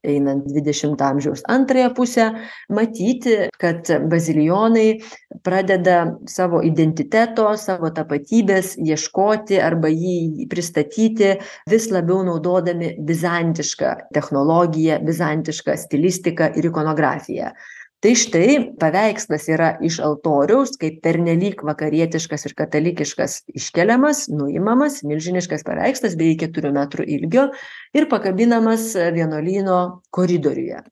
einant 0.00 0.48
20-ojo 0.48 0.96
amžiaus 1.04 1.44
antrąją 1.44 1.92
pusę, 1.98 2.32
matyti, 2.72 3.52
kad 3.60 3.84
bazilijonai 4.08 5.04
pradeda 5.44 6.16
savo 6.24 6.64
identiteto, 6.64 7.52
savo 7.60 7.92
tapatybės 7.92 8.80
ieškoti 8.80 9.60
arba 9.60 9.92
jį 9.92 10.48
pristatyti 10.48 11.36
vis 11.68 11.92
labiau 11.92 12.24
naudodami 12.24 12.96
bizantišką 13.04 14.08
technologiją, 14.16 15.04
bizantišką 15.04 15.76
stilistiką 15.84 16.56
ir 16.56 16.72
ikonografiją 16.72 17.52
tai 18.04 18.14
štai 18.14 18.58
paveikslas 18.78 19.48
yra 19.50 19.72
iš 19.84 19.98
altoriaus 20.04 20.76
kaip 20.78 21.00
pernelyg 21.02 21.64
vakarietiškas 21.66 22.46
ir 22.46 22.54
katalikiškas 22.58 23.40
iškeliamas 23.58 24.28
nuimamas 24.30 25.00
milžiniškas 25.06 25.66
paveikslas 25.66 26.14
beveik 26.18 26.44
keturių 26.44 26.72
metrų 26.76 27.08
ilgio 27.18 27.48
ir 27.98 28.06
pakabinamas 28.12 28.92
vienuolyno 28.94 29.80
koridoriuje. 30.14 30.84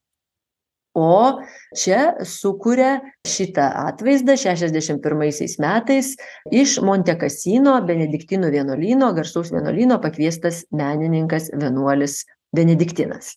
O 0.96 1.42
čia 1.76 2.16
sukuria 2.24 2.96
šitą 3.28 3.68
atvaizdą 3.84 4.34
šešiasdešim 4.40 5.02
pirmaisiais 5.04 5.58
metais 5.60 6.14
iš 6.50 6.78
monte 6.80 7.14
kasino 7.20 7.76
benediktinų 7.86 8.54
vienuolyno 8.56 9.12
garsaus 9.18 9.52
vienuolyno 9.52 10.00
pakviestas 10.00 10.64
menininkas 10.72 11.52
vienuolis 11.52 12.22
benediktinas 12.56 13.36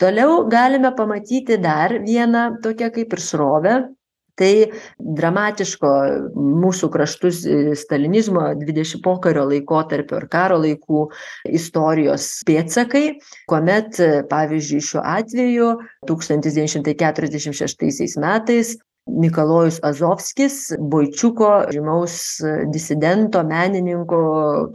toliau 0.00 0.44
galime 0.50 0.92
pamatyti 0.96 1.58
dar 1.60 2.00
vieną 2.04 2.60
tokią 2.64 2.90
kaip 2.94 3.16
ir 3.16 3.24
srovę. 3.24 3.78
Tai 4.40 4.52
dramatiško 4.96 5.88
mūsų 6.32 6.88
kraštus 6.94 7.42
e, 7.44 7.74
stalinizmo 7.76 8.46
dvidešim 8.56 9.02
pokario 9.04 9.42
laikotarpio 9.50 10.16
ir 10.22 10.26
karo 10.32 10.56
laikų 10.62 11.02
istorijos 11.50 12.30
pėdsakai 12.48 13.18
kuomet 13.50 14.00
pavyzdžiui 14.30 14.86
šiuo 14.86 15.02
atveju 15.04 15.68
tūkstantis 16.08 16.56
devyni 16.56 16.72
šimtai 16.72 16.96
keturiasdešim 17.02 17.58
šeštaisiais 17.60 18.16
metais 18.22 18.78
mikalojus 19.06 19.78
azovskis 19.82 20.72
boičiuko 20.78 21.48
žymaus 21.72 22.14
disidento 22.72 23.42
menininko 23.46 24.18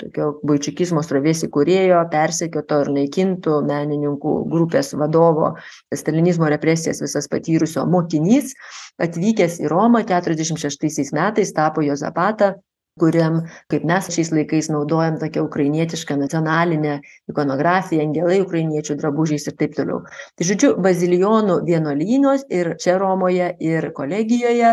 tokio 0.01 0.29
boičikizmo 0.43 1.03
srovės 1.05 1.43
įkūrėjo 1.47 2.01
persekioto 2.11 2.81
ir 2.83 2.91
naikintų 2.97 3.59
menininkų 3.69 4.35
grupės 4.51 4.93
vadovo 4.97 5.53
stalinizmo 5.93 6.49
represijas 6.51 7.03
visas 7.05 7.29
patyrusio 7.31 7.85
mokinys 7.89 8.55
atvykęs 9.01 9.59
į 9.63 9.71
romą 9.71 10.03
keturiasdešim 10.09 10.59
šeštaisiais 10.65 11.13
metais 11.15 11.53
tapo 11.55 11.85
juozapatą 11.85 12.55
kuriam 12.99 13.41
kaip 13.71 13.83
mes 13.83 14.05
šiais 14.15 14.29
laikais 14.31 14.69
naudojam 14.71 15.17
tokią 15.19 15.41
ukrainietišką 15.43 16.15
nacionalinę 16.19 16.93
ikonografiją 17.31 18.05
angelai 18.05 18.37
ukrainiečių 18.43 18.95
drabužiais 19.01 19.47
ir 19.49 19.55
taip 19.59 19.73
toliau. 19.75 19.97
Tai 20.39 20.47
žodžiu 20.47 20.69
bazilijonų 20.85 21.57
vienuolynuos 21.67 22.45
ir 22.55 22.71
čia 22.79 22.95
romoje 23.01 23.49
ir 23.59 23.89
kolegijoje 23.97 24.69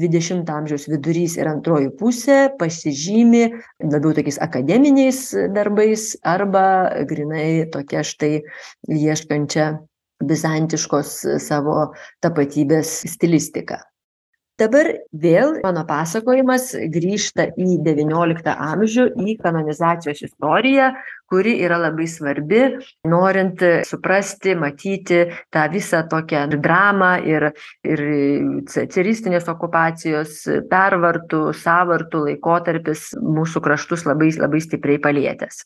dvidešimto 0.00 0.56
amžiaus 0.56 0.88
vidurys 0.90 1.36
ir 1.38 1.50
antroji 1.52 1.92
pusė 2.00 2.40
pasižymi 2.58 3.44
labiau 3.86 4.16
tokiais 4.18 4.40
akademiniais 4.42 5.22
darbais 5.54 6.08
arba 6.26 6.64
grynai 7.12 7.68
tokia 7.70 8.02
štai 8.02 8.40
ieškančia 8.98 9.76
bizantiškos 10.26 11.14
savo 11.46 11.78
tapatybės 12.26 12.98
stilistika 13.14 13.78
dabar 14.60 14.90
vėl 15.12 15.56
mano 15.64 15.86
pasakojimas 15.88 16.74
grįžta 16.92 17.48
į 17.56 17.80
devynioliktą 17.86 18.54
amžių 18.70 19.08
į 19.24 19.36
kanonizacijos 19.40 20.22
istoriją 20.28 20.92
kuri 21.30 21.54
yra 21.62 21.78
labai 21.78 22.08
svarbi 22.10 22.60
norint 23.08 23.62
suprasti 23.86 24.56
matyti 24.58 25.20
tą 25.54 25.66
visą 25.72 26.02
tokią 26.10 26.46
dramą 26.56 27.12
ir 27.26 27.50
ir 27.86 28.02
caristinės 28.70 29.46
okupacijos 29.52 30.42
pervartų 30.72 31.42
sąvartų 31.62 32.24
laikotarpis 32.26 33.10
mūsų 33.22 33.62
kraštus 33.66 34.06
labai 34.08 34.32
labai 34.38 34.62
stipriai 34.64 34.98
palietęs. 35.02 35.64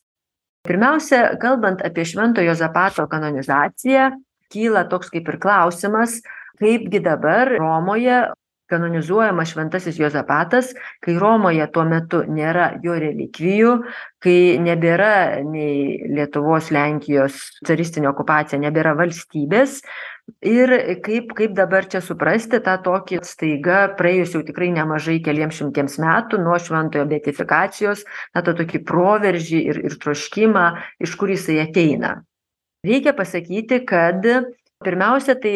Pirmiausia 0.64 1.34
kalbant 1.40 1.82
apie 1.84 2.06
švento 2.08 2.44
juozapato 2.44 3.08
kanonizaciją 3.08 4.12
kyla 4.52 4.86
toks 4.88 5.10
kaip 5.12 5.28
ir 5.28 5.40
klausimas 5.40 6.20
kaipgi 6.60 7.00
dabar 7.04 7.50
romoje 7.58 8.22
kanonizuojamas 8.70 9.52
šventasis 9.52 9.98
juozapatas 10.00 10.72
kai 11.04 11.16
romoje 11.20 11.66
tuo 11.72 11.84
metu 11.88 12.22
nėra 12.28 12.72
jo 12.84 12.96
relikvijų 13.00 13.74
kai 14.24 14.56
nebėra 14.62 15.44
nei 15.44 16.00
lietuvos 16.16 16.70
lenkijos 16.74 17.36
caristinė 17.66 18.08
okupacija 18.14 18.60
nebėra 18.62 18.94
valstybės. 18.98 19.82
Ir 20.40 20.70
kaip 21.04 21.34
kaip 21.36 21.52
dabar 21.52 21.84
čia 21.92 22.00
suprasti 22.00 22.56
tą 22.64 22.78
tokį 22.86 23.18
staiga 23.28 23.80
praėjus 23.98 24.32
jau 24.38 24.40
tikrai 24.46 24.70
nemažai 24.72 25.18
keliems 25.24 25.58
šimtiems 25.60 25.98
metų 26.00 26.40
nuo 26.40 26.56
šventojo 26.56 27.04
beatifikacijos 27.10 28.06
na 28.32 28.40
tą 28.46 28.56
tokį 28.56 28.80
proveržį 28.88 29.60
ir 29.74 29.82
ir 29.84 29.98
troškimą 30.00 30.64
iš 31.04 31.16
kur 31.20 31.34
jisai 31.34 31.60
ateina. 31.66 32.22
Reikia 32.84 33.12
pasakyti 33.16 33.82
kad 33.84 34.24
pirmiausia 34.84 35.36
tai 35.40 35.54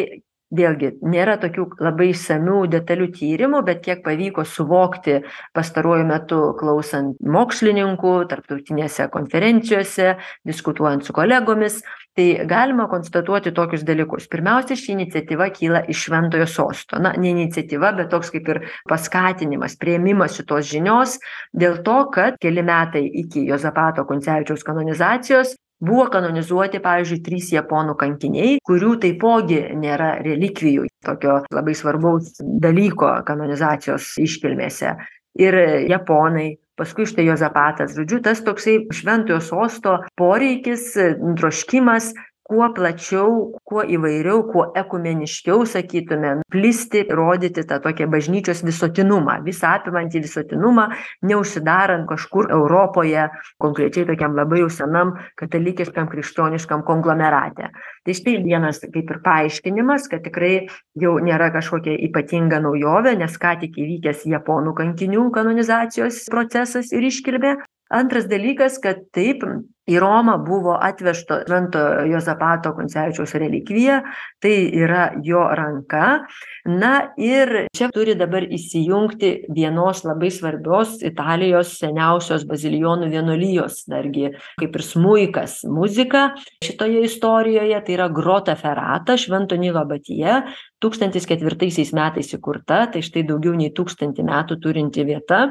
vėlgi 0.55 0.95
nėra 1.05 1.37
tokių 1.41 1.67
labai 1.85 2.11
išsamių 2.13 2.63
detalių 2.73 3.09
tyrimų 3.19 3.63
bet 3.67 3.83
kiek 3.85 4.03
pavyko 4.05 4.45
suvokti 4.49 5.19
pastaruoju 5.57 6.07
metu 6.09 6.41
klausant 6.59 7.19
mokslininkų 7.21 8.15
tarptautinėse 8.31 9.09
konferencijose 9.13 10.15
diskutuojant 10.49 11.05
su 11.05 11.17
kolegomis 11.17 11.83
tai 12.19 12.47
galima 12.51 12.89
konstatuoti 12.91 13.53
tokius 13.55 13.85
dalykus. 13.87 14.27
Pirmiausia 14.31 14.75
ši 14.79 14.91
iniciatyva 14.97 15.53
kyla 15.55 15.85
iš 15.93 16.09
šventojo 16.09 16.49
sosto. 16.51 16.99
Na 16.99 17.13
ne 17.15 17.31
iniciatyva 17.31 17.93
bet 18.01 18.11
toks 18.11 18.33
kaip 18.35 18.49
ir 18.51 18.63
paskatinimas 18.91 19.79
priėmimas 19.79 20.35
šitos 20.41 20.67
žinios 20.73 21.19
dėl 21.55 21.79
to 21.87 22.01
kad 22.15 22.41
keli 22.43 22.65
metai 22.67 23.05
iki 23.23 23.47
juozapato 23.47 24.03
kuncevičiaus 24.09 24.67
kanonizacijos 24.67 25.55
buvo 25.81 26.07
kanonizuoti 26.13 26.81
pavyzdžiui 26.83 27.23
trys 27.25 27.53
japonų 27.55 27.95
kankiniai 27.99 28.59
kurių 28.67 28.95
taipogi 29.03 29.61
nėra 29.79 30.17
relikvijų 30.25 30.89
tokio 31.07 31.41
labai 31.55 31.75
svarbaus 31.79 32.35
dalyko 32.41 33.13
kanonizacijos 33.27 34.17
iškilmėse. 34.23 34.97
Ir 35.39 35.55
japonai 35.87 36.57
paskui 36.79 37.07
štai 37.07 37.29
juozapatas 37.29 37.95
žodžiu 37.99 38.21
tas 38.25 38.43
toksai 38.47 38.81
šventojo 38.95 39.39
sosto 39.45 39.99
poreikis 40.19 40.91
troškimas 41.39 42.13
kuo 42.49 42.69
plačiau 42.75 43.33
kuo 43.69 43.83
įvairiau 43.85 44.43
kuo 44.49 44.65
ekumeniškiau 44.81 45.67
sakytume 45.69 46.31
plisti 46.53 47.03
rodyti 47.13 47.65
tą 47.69 47.77
tokią 47.85 48.09
bažnyčios 48.15 48.63
visuotinumą 48.65 49.39
visa 49.45 49.75
apimantį 49.77 50.23
visuotinumą 50.25 50.87
neužsidarant 51.29 52.09
kažkur 52.09 52.49
europoje 52.57 53.29
konkrečiai 53.61 54.09
tokiam 54.09 54.37
labai 54.39 54.63
jau 54.63 54.71
senam 54.79 55.15
katalikiškam 55.41 56.09
krikščioniškam 56.09 56.85
konglomerate. 56.89 57.69
Tai 58.05 58.17
štai 58.17 58.39
vienas 58.45 58.81
kaip 58.85 59.13
ir 59.13 59.23
paaiškinimas 59.25 60.09
kad 60.09 60.25
tikrai 60.25 60.55
jau 60.97 61.19
nėra 61.21 61.53
kažkokia 61.53 61.99
ypatinga 62.09 62.63
naujovė 62.65 63.19
nes 63.21 63.37
ką 63.41 63.59
tik 63.65 63.77
įvykęs 63.77 64.25
japonų 64.33 64.73
kankinių 64.79 65.29
kanonizacijos 65.37 66.25
procesas 66.33 66.95
ir 66.97 67.13
iškilmė 67.13 67.59
antras 67.89 68.29
dalykas 68.31 68.79
kad 68.83 69.05
taip 69.15 69.45
į 69.89 69.97
romą 70.03 70.37
buvo 70.45 70.75
atvežta 70.77 71.43
švento 71.47 71.81
juozapato 72.11 72.75
kuncevičiaus 72.77 73.35
relikvija 73.41 74.03
tai 74.43 74.55
yra 74.77 75.09
jo 75.25 75.41
ranka. 75.57 76.25
Na 76.69 76.93
ir 77.17 77.71
čia 77.77 77.89
turi 77.95 78.13
dabar 78.19 78.45
įsijungti 78.45 79.33
vienos 79.57 80.05
labai 80.05 80.31
svarbios 80.35 80.99
italijos 81.07 81.73
seniausios 81.81 82.45
bazilijonų 82.49 83.09
vienuolijos 83.15 83.87
dargi 83.89 84.35
kaip 84.61 84.77
ir 84.77 84.85
smuikas 84.85 85.63
muzika 85.73 86.29
šitoje 86.65 87.07
istorijoje 87.09 87.81
tai 87.87 87.97
yra 87.97 88.11
grota 88.13 88.57
ferata 88.61 89.17
švento 89.17 89.57
nilo 89.57 89.81
abatija 89.81 90.43
tūkstantis 90.83 91.27
ketvirtaisiais 91.29 91.95
metais 91.97 92.35
įkurta 92.37 92.85
tai 92.93 93.03
štai 93.05 93.25
daugiau 93.29 93.57
nei 93.57 93.73
tūkstantį 93.75 94.27
metų 94.29 94.61
turinti 94.63 95.07
vieta 95.09 95.47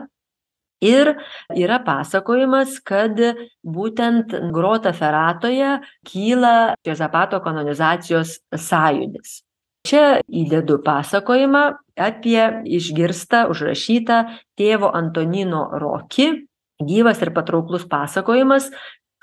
ir 0.83 1.13
yra 1.55 1.79
pasakojimas 1.85 2.79
kad 2.85 3.17
būtent 3.63 4.33
grota 4.53 4.93
feratoje 4.93 5.77
kyla 6.05 6.75
juozapato 6.85 7.41
kanonizacijos 7.43 8.39
sąjūdis. 8.53 9.41
Čia 9.87 10.19
įdedu 10.27 10.81
pasakojimą 10.83 11.63
apie 11.95 12.41
išgirstą 12.77 13.45
užrašytą 13.51 14.19
tėvo 14.59 14.91
antonino 14.93 15.69
roki 15.79 16.47
gyvas 16.83 17.21
ir 17.23 17.31
patrauklus 17.33 17.87
pasakojimas 17.89 18.69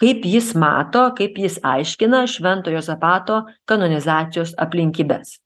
kaip 0.01 0.25
jis 0.27 0.55
mato 0.59 1.07
kaip 1.19 1.39
jis 1.39 1.61
aiškina 1.63 2.25
švento 2.27 2.73
juozapato 2.75 3.45
kanonizacijos 3.69 4.55
aplinkybes. 4.59 5.39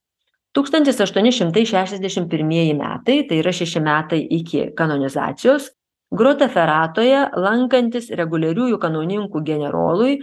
Tūkstantis 0.56 0.96
aštuoni 1.04 1.30
šimtai 1.34 1.66
šešiasdešim 1.68 2.28
pirmieji 2.30 2.72
metai 2.78 3.20
tai 3.28 3.42
yra 3.42 3.52
šeši 3.52 3.82
metai 3.84 4.22
iki 4.38 4.70
kanonizacijos 4.78 5.68
Grotaferatoje 6.14 7.26
lankantis 7.36 8.08
reguliariųjų 8.16 8.78
kanoninkų 8.80 9.42
generolui 9.44 10.14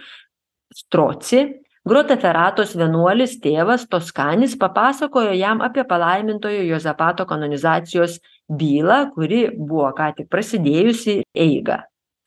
Stroci, 0.74 1.44
Grotaferatos 1.86 2.72
vienuolis 2.74 3.36
tėvas 3.44 3.84
Toskanis 3.86 4.56
papasakojo 4.58 5.36
jam 5.38 5.60
apie 5.62 5.84
palaimintojo 5.86 6.64
Jozapato 6.66 7.28
kanonizacijos 7.30 8.16
bylą, 8.50 9.12
kuri 9.14 9.44
buvo 9.54 9.92
ką 9.94 10.08
tik 10.18 10.32
prasidėjusi 10.34 11.20
eiga. 11.46 11.84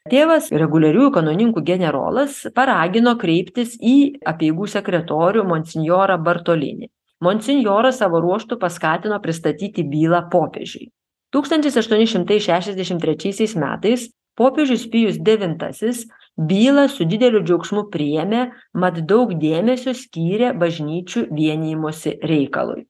Tėvas 0.08 0.52
reguliariųjų 0.54 1.10
kanoninkų 1.16 1.64
generolas 1.66 2.38
paragino 2.54 3.16
kreiptis 3.18 3.74
į 3.82 3.96
apieigų 4.30 4.70
sekretorių 4.70 5.42
monsinjorą 5.50 6.20
Bartolinį. 6.22 6.86
Monsinjoras 7.26 7.98
savo 7.98 8.22
ruoštų 8.22 8.60
paskatino 8.62 9.18
pristatyti 9.18 9.82
bylą 9.82 10.22
popiežiui. 10.30 10.86
1863 11.34 13.60
metais 13.60 14.08
popiežius 14.38 14.86
Pijus 14.90 15.16
IX 15.18 16.06
bylą 16.38 16.86
su 16.88 17.04
dideliu 17.04 17.42
džiaugsmu 17.42 17.88
priėmė, 17.92 18.50
mat 18.74 19.00
daug 19.10 19.34
dėmesio 19.42 19.94
skyrė 19.94 20.52
bažnyčių 20.54 21.26
vienijimosi 21.34 22.18
reikalui. 22.22 22.86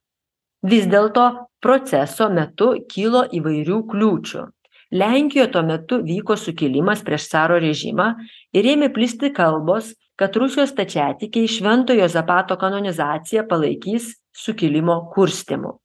Vis 0.63 0.87
dėlto 0.91 1.49
proceso 1.63 2.29
metu 2.29 2.75
kilo 2.91 3.25
įvairių 3.33 3.81
kliūčių. 3.91 4.45
Lenkijoje 4.91 5.49
tuo 5.53 5.63
metu 5.63 6.01
vyko 6.05 6.37
sukilimas 6.37 7.03
prieš 7.05 7.29
caro 7.33 7.59
režimą 7.61 8.15
ir 8.57 8.69
ėmė 8.75 8.89
plisti 8.93 9.33
kalbos, 9.37 9.93
kad 10.19 10.37
Rusijos 10.37 10.73
tačiatikiai 10.75 11.49
Šventojo 11.49 12.09
Zapato 12.11 12.57
kanonizaciją 12.59 13.47
palaikys 13.49 14.17
sukilimo 14.35 15.05
kurstimu. 15.15 15.79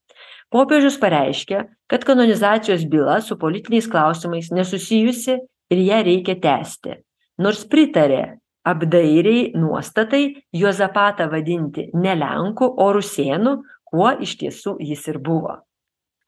Popiežius 0.53 0.99
pareiškė, 1.01 1.63
kad 1.89 2.03
kanonizacijos 2.05 2.85
byla 2.85 3.17
su 3.25 3.39
politiniais 3.41 3.87
klausimais 3.89 4.51
nesusijusi 4.53 5.39
ir 5.73 5.79
ją 5.81 6.01
reikia 6.05 6.35
tęsti. 6.41 6.99
Nors 7.41 7.63
pritarė 7.65 8.37
apdairiai 8.69 9.51
nuostatai 9.57 10.27
Juozapatą 10.53 11.25
vadinti 11.31 11.87
ne 11.97 12.13
Lenku, 12.15 12.69
o 12.69 12.91
Rusėnu, 12.93 13.55
kuo 13.89 14.13
iš 14.21 14.37
tiesų 14.43 14.77
jis 14.85 15.07
ir 15.09 15.19
buvo. 15.25 15.57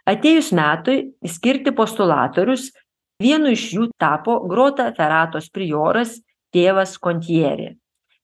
Atėjus 0.09 0.51
metui 0.57 0.97
skirti 1.25 1.73
postulatorius, 1.73 2.71
vienu 3.21 3.53
iš 3.53 3.69
jų 3.77 3.87
tapo 4.01 4.39
Grota 4.49 4.91
Feratos 4.97 5.49
prioras 5.53 6.17
tėvas 6.53 6.97
Kontieri. 7.01 7.75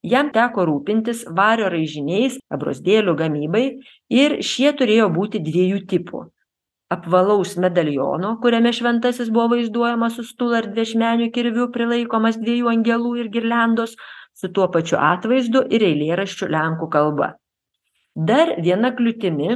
Jam 0.01 0.31
teko 0.33 0.63
rūpintis 0.65 1.25
vario 1.37 1.67
raižiniais, 1.69 2.39
abrosdėlių 2.49 3.13
gamybai 3.19 3.65
ir 4.09 4.39
šie 4.41 4.71
turėjo 4.77 5.11
būti 5.13 5.41
dviejų 5.45 5.83
tipų. 5.91 6.21
Apvalaus 6.91 7.53
medaliono, 7.61 8.33
kuriame 8.41 8.71
šventasis 8.75 9.29
buvo 9.29 9.53
vaizduojamas 9.53 10.17
su 10.17 10.25
stula 10.27 10.63
ir 10.63 10.71
dviešmenių 10.73 11.29
kirviu 11.35 11.67
prilaikomas 11.75 12.39
dviejų 12.41 12.71
angelų 12.73 13.13
ir 13.21 13.29
girlendos, 13.35 13.93
su 14.33 14.49
tuo 14.49 14.67
pačiu 14.73 14.97
atvaizdu 14.97 15.61
ir 15.69 15.85
eilėraščiu 15.85 16.49
lenkų 16.49 16.89
kalba. 16.91 17.29
Dar 18.15 18.57
viena 18.65 18.91
kliūtimi 18.97 19.53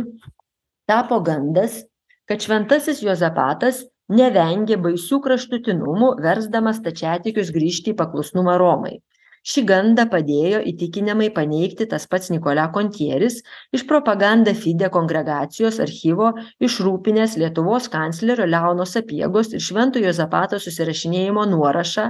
tapo 0.87 1.19
gandas, 1.25 1.81
kad 2.29 2.45
šventasis 2.45 3.01
Juozapatas 3.03 3.81
nevengė 4.13 4.77
baisių 4.85 5.19
kraštutinumų, 5.25 6.13
versdamas 6.21 6.79
tačiatikius 6.85 7.51
grįžti 7.55 7.95
į 7.95 7.99
paklusnumą 7.99 8.59
Romai. 8.61 8.99
Šį 9.45 9.61
gandą 9.69 10.07
padėjo 10.09 10.59
įtikinamai 10.71 11.27
paneigti 11.33 11.85
tas 11.89 12.07
pats 12.09 12.31
Nikolia 12.33 12.63
Kontieris 12.73 13.35
iš 13.77 13.83
propaganda 13.89 14.55
fide 14.57 14.87
kongregacijos 14.93 15.75
archyvo 15.83 16.31
išrūpinės 16.65 17.35
Lietuvos 17.37 17.85
kanclerio 17.93 18.47
Leono 18.49 18.87
Sapiegos 18.89 19.51
ir 19.53 19.61
Šventojo 19.61 20.13
Zapato 20.17 20.57
susirašinėjimo 20.63 21.43
nuorašą 21.51 22.07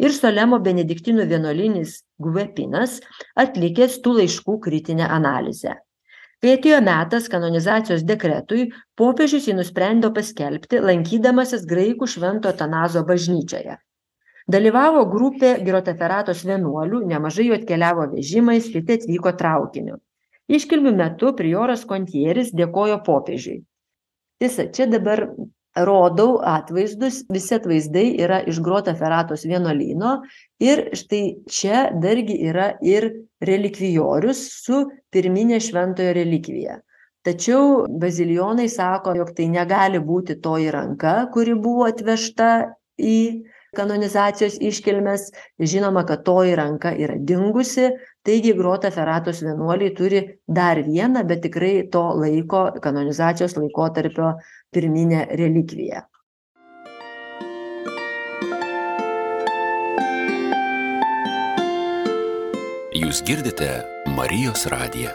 ir 0.00 0.14
Solemo 0.16 0.60
Benediktinų 0.64 1.26
vienuolinis 1.34 1.98
Guvepinas 2.24 3.02
atlikęs 3.44 3.98
tų 4.06 4.14
laiškų 4.22 4.56
kritinę 4.68 5.10
analizę. 5.18 5.74
Kai 6.40 6.54
atėjo 6.54 6.78
metas 6.86 7.28
kanonizacijos 7.28 8.06
dekretui, 8.08 8.70
popiežius 8.96 9.50
jį 9.50 9.58
nusprendė 9.58 10.08
paskelbti, 10.16 10.80
lankydamasis 10.88 11.68
graikų 11.68 12.08
švento 12.14 12.54
Tanazo 12.56 13.04
bažnyčioje. 13.04 13.76
Dalyvavo 14.48 15.04
grupė 15.12 15.58
Giroteferatos 15.60 16.40
vienuolių, 16.48 17.02
nemažai 17.10 17.50
jų 17.50 17.58
atkeliavo 17.58 18.06
vežimais, 18.14 18.70
kiti 18.72 18.96
atvyko 18.96 19.34
traukiniu. 19.36 19.98
Iškilmių 20.48 20.94
metu 20.96 21.34
prioras 21.36 21.84
Kontieris 21.84 22.54
dėkojo 22.56 23.02
popiežiui. 23.04 23.58
Tiesa, 24.40 24.64
čia 24.72 24.86
dabar 24.88 25.26
rodau 25.84 26.38
atvaizdus, 26.40 27.24
visi 27.32 27.54
atvaizdai 27.58 28.06
yra 28.24 28.40
iš 28.48 28.62
Grota 28.64 28.94
Feratos 28.96 29.44
vienuolyno 29.44 30.14
ir 30.64 30.88
štai 30.96 31.22
čia 31.50 31.88
dargi 32.02 32.38
yra 32.48 32.70
ir 32.80 33.10
relikvijorius 33.44 34.40
su 34.64 34.86
pirminė 35.12 35.60
šventojo 35.62 36.14
relikvija. 36.16 36.80
Tačiau 37.26 37.84
bazilijonai 38.00 38.68
sako, 38.72 39.12
jog 39.18 39.34
tai 39.36 39.50
negali 39.52 40.00
būti 40.00 40.38
toji 40.40 40.70
ranka, 40.72 41.26
kuri 41.34 41.54
buvo 41.58 41.84
atvežta 41.90 42.70
į 42.96 43.44
kanonizacijos 43.76 44.58
iškilmes. 44.60 45.30
Žinoma, 45.58 46.04
kad 46.06 46.24
toji 46.24 46.56
ranka 46.56 46.92
yra 46.96 47.16
dingusi, 47.18 47.90
taigi 48.24 48.54
Grota 48.56 48.90
Feratos 48.90 49.42
vienuoliai 49.42 49.94
turi 49.96 50.22
dar 50.46 50.82
vieną, 50.86 51.24
bet 51.28 51.42
tikrai 51.46 51.88
to 51.92 52.04
laiko, 52.20 52.68
kanonizacijos 52.82 53.56
laikotarpio 53.58 54.36
pirminę 54.72 55.26
relikviją. 55.30 56.06
Jūs 62.98 63.22
girdite 63.22 63.68
Marijos 64.16 64.66
radiją. 64.66 65.12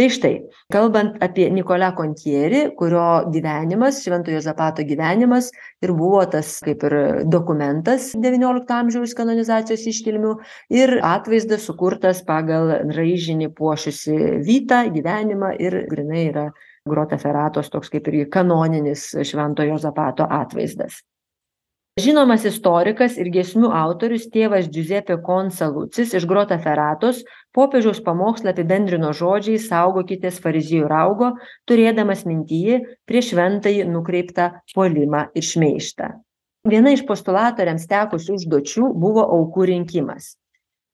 Tai 0.00 0.06
štai, 0.08 0.36
kalbant 0.70 1.18
apie 1.24 1.48
Nikolę 1.52 1.90
Kontierį, 1.98 2.62
kurio 2.78 3.06
gyvenimas, 3.34 4.00
Šventojo 4.04 4.40
Zapato 4.44 4.84
gyvenimas 4.86 5.50
ir 5.82 5.92
buvo 5.96 6.22
tas 6.30 6.56
kaip 6.64 6.84
ir 6.88 6.96
dokumentas 7.30 8.10
XIX 8.14 8.64
amžiaus 8.78 9.14
kanonizacijos 9.18 9.86
iškilmių 9.92 10.32
ir 10.78 10.96
atvaizdas 11.04 11.66
sukurtas 11.68 12.22
pagal 12.26 12.72
raižinį 12.94 13.50
puošusi 13.58 14.16
vytą, 14.46 14.84
gyvenimą 14.94 15.54
ir 15.58 15.82
grinai 15.90 16.26
yra 16.30 16.48
Grota 16.88 17.18
Feratos 17.20 17.68
toks 17.70 17.92
kaip 17.92 18.08
ir 18.08 18.26
kanoninis 18.32 19.10
Šventojo 19.26 19.78
Zapato 19.82 20.24
atvaizdas. 20.24 21.02
Žinomas 21.98 22.44
istorikas 22.46 23.16
ir 23.18 23.28
giesmių 23.34 23.72
autorius 23.74 24.28
tėvas 24.30 24.68
Giuseppe 24.70 25.16
Konsalucis 25.26 26.12
iš 26.14 26.26
Grota 26.30 26.60
Feratos 26.62 27.24
popiežiaus 27.56 27.98
pamokslą 28.06 28.52
apibendrino 28.54 29.10
žodžiais 29.10 29.66
saugokitės 29.66 30.38
farizijų 30.44 30.86
raugo, 30.92 31.32
turėdamas 31.66 32.22
mintyje 32.28 32.78
prieš 33.10 33.32
šventąjį 33.32 33.88
nukreiptą 33.90 34.52
polimą 34.74 35.26
ir 35.34 35.48
šmeištą. 35.48 36.12
Viena 36.70 36.94
iš 36.94 37.02
postulatoriams 37.08 37.88
tekusių 37.90 38.38
užduočių 38.38 38.92
buvo 38.94 39.26
aukų 39.40 39.66
rinkimas. 39.72 40.36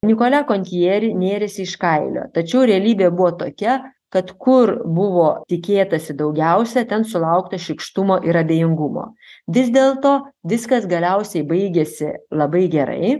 Nikolė 0.06 0.46
Kontieri 0.48 1.12
nėrėsi 1.18 1.66
iš 1.66 1.76
kailio, 1.82 2.24
tačiau 2.32 2.64
realybė 2.68 3.10
buvo 3.10 3.34
tokia, 3.44 3.82
kad 4.14 4.32
kur 4.38 4.76
buvo 4.84 5.28
tikėtasi 5.50 6.14
daugiausia, 6.18 6.86
ten 6.88 7.04
sulaukta 7.04 7.58
šikštumo 7.60 8.20
ir 8.26 8.38
abejingumo. 8.40 9.10
Vis 9.50 9.72
dėlto 9.74 10.18
viskas 10.46 10.86
galiausiai 10.90 11.46
baigėsi 11.46 12.12
labai 12.30 12.66
gerai 12.72 13.16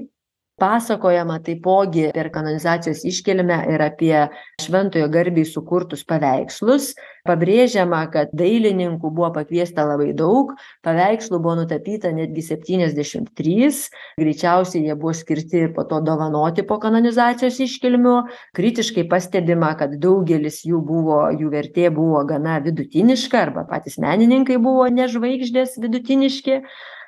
pasakojama 0.61 1.39
taipogi 1.45 2.09
per 2.15 2.31
kanonizacijos 2.33 3.05
iškilmę 3.05 3.59
ir 3.75 3.83
apie 3.85 4.15
šventojo 4.63 5.09
garbei 5.13 5.45
sukurtus 5.45 6.05
paveikslus. 6.09 6.95
Pabrėžiama 7.27 8.05
kad 8.13 8.31
dailininkų 8.39 9.11
buvo 9.11 9.33
pakviesta 9.35 9.83
labai 9.85 10.13
daug 10.17 10.53
paveikslų 10.87 11.41
buvo 11.43 11.57
nutapyta 11.61 12.13
netgi 12.15 12.45
septyniasdešimt 12.47 13.33
trys 13.37 13.89
greičiausiai 14.21 14.85
jie 14.87 14.95
buvo 14.95 15.13
skirti 15.17 15.65
po 15.75 15.85
to 15.91 15.99
dovanoti 16.07 16.63
po 16.63 16.79
kanonizacijos 16.81 17.59
iškilmių. 17.67 18.17
Kritiškai 18.57 19.09
pastebima 19.11 19.75
kad 19.77 19.99
daugelis 20.01 20.63
jų 20.65 20.81
buvo 20.87 21.25
jų 21.35 21.51
vertė 21.53 21.91
buvo 21.95 22.23
gana 22.29 22.61
vidutiniška 22.65 23.43
arba 23.49 23.67
patys 23.69 23.99
menininkai 24.01 24.61
buvo 24.63 24.87
ne 24.89 25.11
žvaigždės 25.11 25.81
vidutiniški 25.83 26.63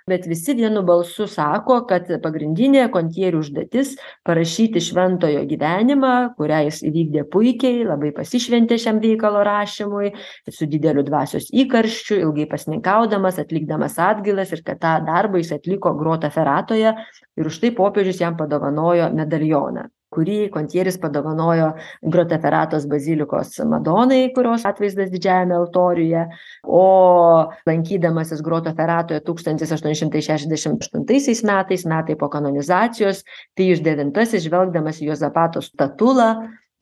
bet 0.09 0.27
visi 0.31 0.55
vienu 0.59 0.83
balsu 0.87 1.27
sako 1.31 1.81
kad 1.91 2.09
pagrindinė 2.25 2.87
kontierių 2.95 3.43
užduotis 3.45 3.95
parašyti 4.29 4.83
šventojo 4.89 5.45
gyvenimą 5.51 6.15
kurią 6.39 6.63
jis 6.69 6.81
įvykdė 6.89 7.27
puikiai 7.33 7.85
labai 7.89 8.13
pasišventė 8.17 8.79
šiam 8.85 9.03
veikalo 9.05 9.45
rašymui 9.49 10.13
su 10.49 10.71
dideliu 10.71 11.05
dvasios 11.07 11.51
įkarščiu 11.65 12.23
ilgai 12.23 12.49
pasninkaudamas 12.51 13.41
atlikdamas 13.45 13.99
atgailas 14.09 14.55
ir 14.57 14.65
kad 14.67 14.81
tą 14.83 14.97
darbą 15.07 15.43
jis 15.43 15.55
atliko 15.59 15.95
grota 16.01 16.33
feratoje 16.35 16.97
ir 17.39 17.53
už 17.53 17.63
tai 17.63 17.75
popiežius 17.77 18.25
jam 18.25 18.37
padovanojo 18.41 19.13
medalioną 19.15 19.89
kurį 20.15 20.39
kontieris 20.53 20.99
padovanojo 21.01 21.73
groteferatos 22.03 22.87
bazilikos 22.91 23.59
madonai 23.69 24.21
kurios 24.37 24.65
atvaizdas 24.69 25.11
didžiajame 25.13 25.57
altoriuje. 25.59 26.25
O 26.65 26.85
lankydamasis 27.69 28.43
grotoferatoje 28.45 29.21
tūkstantis 29.27 29.75
aštuoni 29.75 29.99
šimtai 30.01 30.25
šešiasdešim 30.25 30.79
aštuntaisiais 30.79 31.45
metais 31.49 31.85
metai 31.89 32.17
po 32.21 32.31
kanonizacijos 32.33 33.25
pijus 33.59 33.85
devintasis 33.85 34.47
žvelgdamas 34.49 35.03
į 35.03 35.13
juozapato 35.13 35.63
statulą 35.65 36.33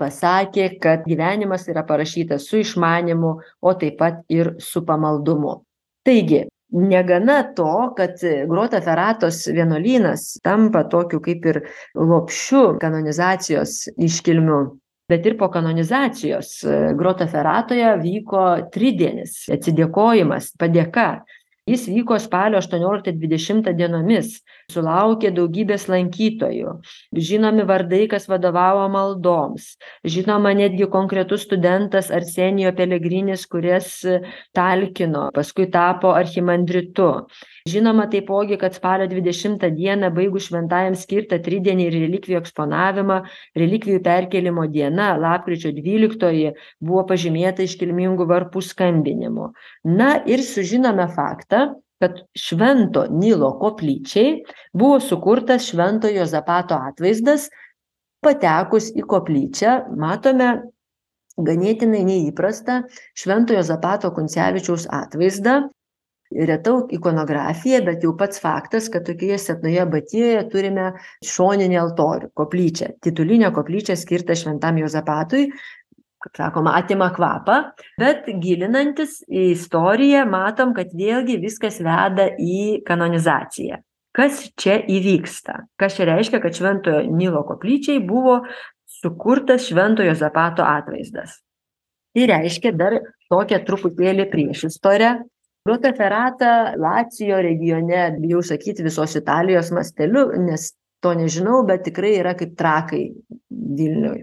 pasakė 0.01 0.69
kad 0.81 1.07
gyvenimas 1.09 1.65
yra 1.73 1.85
parašytas 1.89 2.49
su 2.51 2.61
išmanymu 2.61 3.33
o 3.61 3.73
taip 3.81 3.97
pat 4.01 4.21
ir 4.33 4.55
su 4.61 4.85
pamaldumu. 4.87 5.63
Taigi 6.07 6.45
negana 6.73 7.43
to 7.55 7.93
kad 7.97 8.19
grotaferatos 8.49 9.45
vienuolynas 9.55 10.41
tampa 10.43 10.85
tokiu 10.91 11.21
kaip 11.23 11.47
ir 11.47 11.61
lopšiu 11.95 12.77
kanonizacijos 12.83 13.87
iškilmių 13.97 14.59
bet 15.07 15.27
ir 15.27 15.37
po 15.39 15.47
kanonizacijos 15.55 16.65
grotaferatoje 16.99 17.93
vyko 18.03 18.47
tridienis. 18.75 19.45
Atsidėkojimas 19.55 20.51
padėka 20.59 21.07
jis 21.67 21.87
vyko 21.91 22.19
spalio 22.23 22.61
aštuonioliktą 22.63 23.13
dvidešimtą 23.17 23.73
dienomis. 23.75 24.41
Sulaukė 24.71 25.33
daugybės 25.35 25.87
lankytojų. 25.91 26.77
Žinomi 27.29 27.67
vardai 27.67 28.05
kas 28.11 28.29
vadovavo 28.31 28.87
maldoms. 28.91 29.75
Žinoma 30.07 30.55
netgi 30.59 30.87
konkretus 30.91 31.45
studentas 31.47 32.13
arsenio 32.15 32.73
pelegrinis 32.75 33.47
kuris 33.51 34.01
talkino 34.55 35.29
paskui 35.35 35.67
tapo 35.71 36.15
archimandritu. 36.15 37.11
Žinoma 37.67 38.07
taipogi 38.11 38.59
kad 38.59 38.75
spalio 38.79 39.09
dvidešimtą 39.11 39.73
dieną 39.75 40.13
baigus 40.15 40.47
šventajam 40.47 40.95
skirtą 40.99 41.41
tridienį 41.43 41.89
ir 41.89 41.99
relikvijų 41.99 42.41
eksponavimą 42.43 43.21
relikvijų 43.59 44.03
perkėlimo 44.07 44.69
diena 44.71 45.13
lapkričio 45.19 45.75
dvyliktoji 45.75 46.55
buvo 46.79 47.03
pažymėta 47.11 47.67
iškilmingu 47.67 48.27
varpų 48.31 48.63
skambinimu. 48.63 49.51
Na 49.99 50.13
ir 50.31 50.47
sužinome 50.47 51.09
faktą 51.15 51.56
kad 52.03 52.19
švento 52.37 53.07
nilo 53.11 53.55
koplyčiai 53.61 54.43
buvo 54.77 55.01
sukurtas 55.01 55.71
švento 55.71 56.11
juozapato 56.13 56.77
atvaizdas 56.91 57.49
patekus 58.25 58.91
į 58.97 59.05
koplyčią 59.09 59.77
matome 60.01 60.51
ganėtinai 61.37 62.03
neįprastą 62.09 62.83
švento 63.17 63.57
juozapato 63.57 64.13
kuncevičiaus 64.17 64.89
atvaizdą. 64.93 65.65
Reta 66.27 66.73
ikonografija 66.91 67.79
bet 67.87 68.03
jau 68.03 68.11
pats 68.19 68.41
faktas 68.43 68.89
kad 68.91 69.05
tokioje 69.07 69.37
senoje 69.39 69.79
abatijoje 69.85 70.41
turime 70.51 70.87
šoninį 71.23 71.77
altorių 71.85 72.33
koplyčią 72.41 72.89
titulinę 73.07 73.53
koplyčią 73.55 73.95
skirtą 74.01 74.35
šventam 74.35 74.81
juozapatui 74.83 75.45
kaip 76.27 76.41
sakoma 76.41 76.75
atima 76.77 77.09
kvapą 77.15 77.59
bet 78.01 78.27
gilinantis 78.43 79.21
į 79.31 79.53
istoriją 79.55 80.25
matom 80.29 80.75
kad 80.75 80.91
vėlgi 80.91 81.39
viskas 81.43 81.79
veda 81.81 82.33
į 82.39 82.83
kanonizaciją. 82.87 83.81
Kas 84.17 84.47
čia 84.57 84.81
įvyksta? 84.89 85.67
Kas 85.77 85.97
čia 85.99 86.09
reiškia 86.09 86.41
kad 86.41 86.57
šventojo 86.57 87.05
nilo 87.13 87.45
koplyčiai 87.47 88.01
buvo 88.01 88.41
sukurtas 88.89 89.69
švento 89.69 90.05
juozapato 90.07 90.65
atvaizdas? 90.65 91.43
Tai 92.17 92.29
reiškia 92.33 92.73
dar 92.73 92.97
tokią 93.31 93.61
truputėlį 93.67 94.25
priešistorę 94.33 95.11
grotaferata 95.67 96.75
lacijo 96.81 97.43
regione 97.45 98.17
bijau 98.23 98.43
sakyt 98.43 98.81
visos 98.87 99.19
italijos 99.21 99.73
masteliu 99.75 100.31
nes 100.47 100.71
to 101.05 101.13
nežinau 101.19 101.61
bet 101.69 101.85
tikrai 101.85 102.15
yra 102.21 102.33
kaip 102.39 102.55
trakai 102.59 103.03
vilniuj 103.51 104.23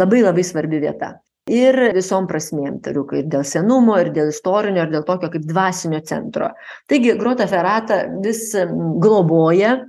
labai 0.00 0.22
labai 0.24 0.44
svarbi 0.48 0.80
vieta 0.82 1.12
ir 1.50 1.78
visom 1.94 2.28
prasmėm 2.30 2.78
turiu 2.84 3.06
ir 3.18 3.26
dėl 3.30 3.44
senumo 3.44 3.96
ir 3.98 4.12
dėl 4.14 4.30
istorinio 4.30 4.84
ir 4.86 4.92
dėl 4.92 5.06
tokio 5.06 5.30
kaip 5.32 5.46
dvasinio 5.48 6.02
centro. 6.06 6.52
Taigi 6.86 7.16
grotaferata 7.18 8.04
vis 8.22 8.52
globoja 9.02 9.80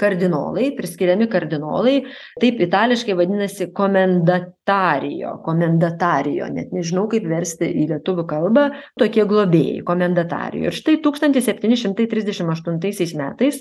kardinolai 0.00 0.72
priskiriami 0.74 1.28
kardinolai 1.30 2.00
taip 2.42 2.58
itališkai 2.64 3.14
vadinasi 3.14 3.68
komendatario 3.76 5.36
komendatario 5.44 6.48
net 6.50 6.72
nežinau 6.74 7.04
kaip 7.12 7.28
versti 7.30 7.68
į 7.68 7.84
lietuvių 7.92 8.24
kalbą 8.26 8.64
tokie 8.98 9.22
globėjai 9.30 9.84
komendatario. 9.86 10.64
Ir 10.66 10.74
štai 10.74 10.96
tūkstantis 11.04 11.46
septyni 11.46 11.78
šimtai 11.78 12.08
trisdešim 12.10 12.50
aštuntaisiais 12.56 13.14
metais 13.20 13.60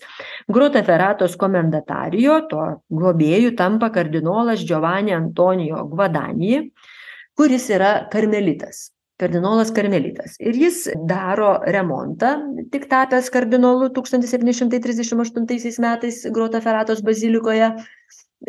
grotaferatos 0.49 1.37
komendatario 1.37 2.39
tuo 2.49 2.65
globėju 2.89 3.53
tampa 3.59 3.91
kardinolas 3.93 4.65
džiovani 4.65 5.13
antonijo 5.19 5.85
gvadani 5.91 6.63
kuris 7.37 7.69
yra 7.73 7.93
karmelitas 8.11 8.89
kardinolas 9.23 9.71
karmelitas. 9.71 10.35
Ir 10.41 10.57
jis 10.57 10.87
daro 11.09 11.55
remontą 11.75 12.33
tik 12.73 12.87
tapęs 12.91 13.29
kardinolu 13.33 13.91
tūkstantis 13.95 14.33
septyni 14.33 14.55
šimtai 14.57 14.81
trisdešim 14.83 15.21
aštuntaisiais 15.23 15.79
metais 15.83 16.23
grotaferatos 16.33 17.03
bazilikoje. 17.05 17.71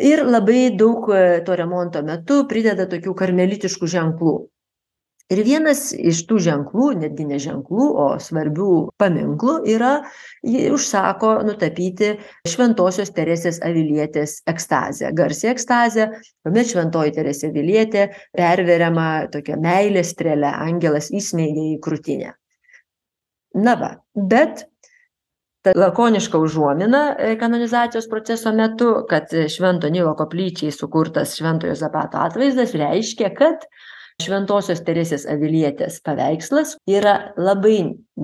Ir 0.03 0.25
labai 0.27 0.73
daug 0.75 1.07
to 1.47 1.55
remonto 1.55 2.01
metu 2.03 2.41
prideda 2.49 2.87
tokių 2.91 3.13
karmelitiškų 3.21 3.91
ženklų 3.93 4.35
ir 5.33 5.41
vienas 5.45 5.89
iš 5.95 6.21
tų 6.29 6.39
ženklų 6.45 6.89
netgi 7.01 7.25
ne 7.29 7.39
ženklų 7.41 7.87
o 8.01 8.07
svarbių 8.21 8.69
paminklų 9.01 9.55
yra 9.73 9.93
ji 10.45 10.67
užsako 10.75 11.31
nutapyti 11.47 12.13
šventosios 12.49 13.11
teresės 13.15 13.61
avilietės 13.65 14.41
ekstazę 14.49 15.11
garsią 15.17 15.53
ekstazę. 15.55 16.09
Kuomet 16.45 16.69
šventoji 16.69 17.15
teresė 17.17 17.49
avilietė 17.49 18.07
perveriama 18.37 19.09
tokia 19.33 19.57
meilės 19.61 20.13
strėle 20.13 20.51
angelas 20.53 21.09
įsmeigia 21.09 21.73
į 21.73 21.81
krūtinę. 21.81 22.35
Na 23.55 23.75
va 23.79 23.91
bet 24.13 24.65
ta 25.65 25.73
lakoniška 25.73 26.37
užuomina 26.37 27.15
kanonizacijos 27.39 28.05
proceso 28.09 28.51
metu 28.53 28.91
kad 29.09 29.31
švento 29.49 29.89
nilo 29.89 30.13
koplyčiai 30.19 30.73
sukurtas 30.75 31.33
švento 31.39 31.71
juozapato 31.71 32.21
atvaizdas 32.21 32.75
reiškia 32.77 33.31
kad 33.33 33.65
šventosios 34.23 34.79
teresės 34.87 35.25
avilietės 35.31 35.97
paveikslas 36.05 36.75
yra 36.91 37.15
labai 37.47 37.79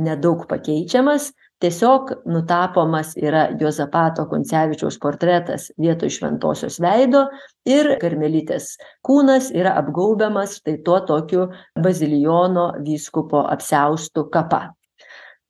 nedaug 0.06 0.45
pakeičiamas 0.51 1.25
tiesiog 1.62 2.13
nutapomas 2.32 3.12
yra 3.19 3.43
juozapato 3.60 4.25
kuncevičiaus 4.32 4.97
portretas 5.04 5.67
vietoj 5.84 6.13
šventosios 6.17 6.80
veido 6.86 7.25
ir 7.69 7.91
karmelitės 8.01 8.71
kūnas 9.10 9.51
yra 9.54 9.75
apgaubiamas 9.84 10.58
štai 10.62 10.77
tuo 10.88 11.01
tokiu 11.12 11.49
bazilijono 11.84 12.69
vyskupo 12.88 13.43
apsiaustu 13.58 14.30
kapa 14.38 14.69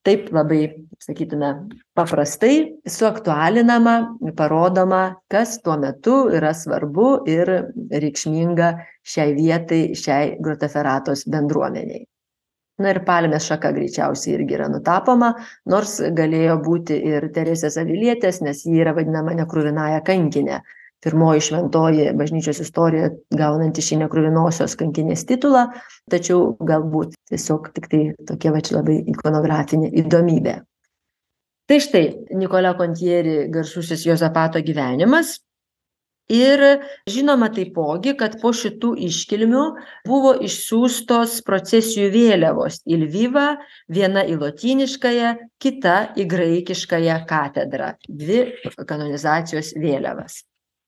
taip 0.08 0.30
labai 0.34 0.62
sakytume 1.02 1.50
paprastai 1.96 2.56
suaktualinama 2.88 3.96
parodoma 4.38 5.02
kas 5.30 5.60
tuo 5.64 5.78
metu 5.78 6.16
yra 6.38 6.54
svarbu 6.58 7.10
ir 7.30 7.52
reikšminga 8.04 8.72
šiai 9.14 9.36
vietai 9.38 9.82
šiai 10.04 10.38
grotaferatos 10.42 11.28
bendruomenei 11.36 12.06
na 12.82 12.96
ir 12.96 13.02
palmės 13.06 13.46
šaka 13.52 13.72
greičiausiai 13.78 14.36
irgi 14.40 14.58
yra 14.58 14.70
nutapoma 14.74 15.32
nors 15.74 16.00
galėjo 16.18 16.58
būti 16.66 16.98
ir 17.14 17.30
teresės 17.36 17.78
avilietės 17.82 18.42
nes 18.46 18.66
ji 18.66 18.82
yra 18.82 18.96
vadinama 18.98 19.36
nekruvinąja 19.38 20.02
kankine 20.08 20.62
pirmoji 21.02 21.42
šventoji 21.48 22.10
bažnyčios 22.18 22.62
istorijoje 22.64 23.12
gaunanti 23.38 23.84
šį 23.86 24.04
nekruvinosios 24.04 24.78
kankinės 24.80 25.26
titulą 25.30 25.68
tačiau 26.12 26.56
galbūt 26.62 27.16
tiesiog 27.32 27.72
tiktai 27.76 28.04
tokia 28.28 28.54
va 28.54 28.62
čia 28.66 28.78
labai 28.80 29.00
ikonografinė 29.14 29.92
įdomybė. 30.04 30.60
Tai 31.70 31.78
štai 31.80 32.04
nikolia 32.36 32.74
kontieri 32.76 33.46
garsusis 33.54 34.04
juozapato 34.04 34.60
gyvenimas. 34.66 35.38
Ir 36.32 36.62
žinoma 37.12 37.50
taipogi 37.52 38.14
kad 38.20 38.38
po 38.40 38.54
šitų 38.56 38.94
iškilmių 39.08 39.64
buvo 40.08 40.32
išsiųstos 40.48 41.42
procesijų 41.48 42.12
vėliavos 42.14 42.80
į 42.88 43.02
lvivą 43.02 43.48
viena 43.92 44.24
į 44.24 44.38
lotyniškąją 44.44 45.34
kita 45.64 45.98
į 46.16 46.28
graikiškąją 46.36 47.18
katedrą. 47.28 47.92
Dvi 48.08 48.46
kanonizacijos 48.88 49.74
vėliavas 49.76 50.40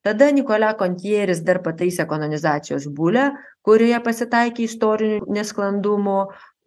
tada 0.03 0.29
nikolia 0.35 0.73
kontjeris 0.79 1.41
dar 1.47 1.61
pataisė 1.65 2.05
kanonizacijos 2.09 2.87
bulę 2.97 3.29
kurioje 3.67 3.99
pasitaikė 4.07 4.67
istorinių 4.67 5.29
nesklandumų 5.37 6.17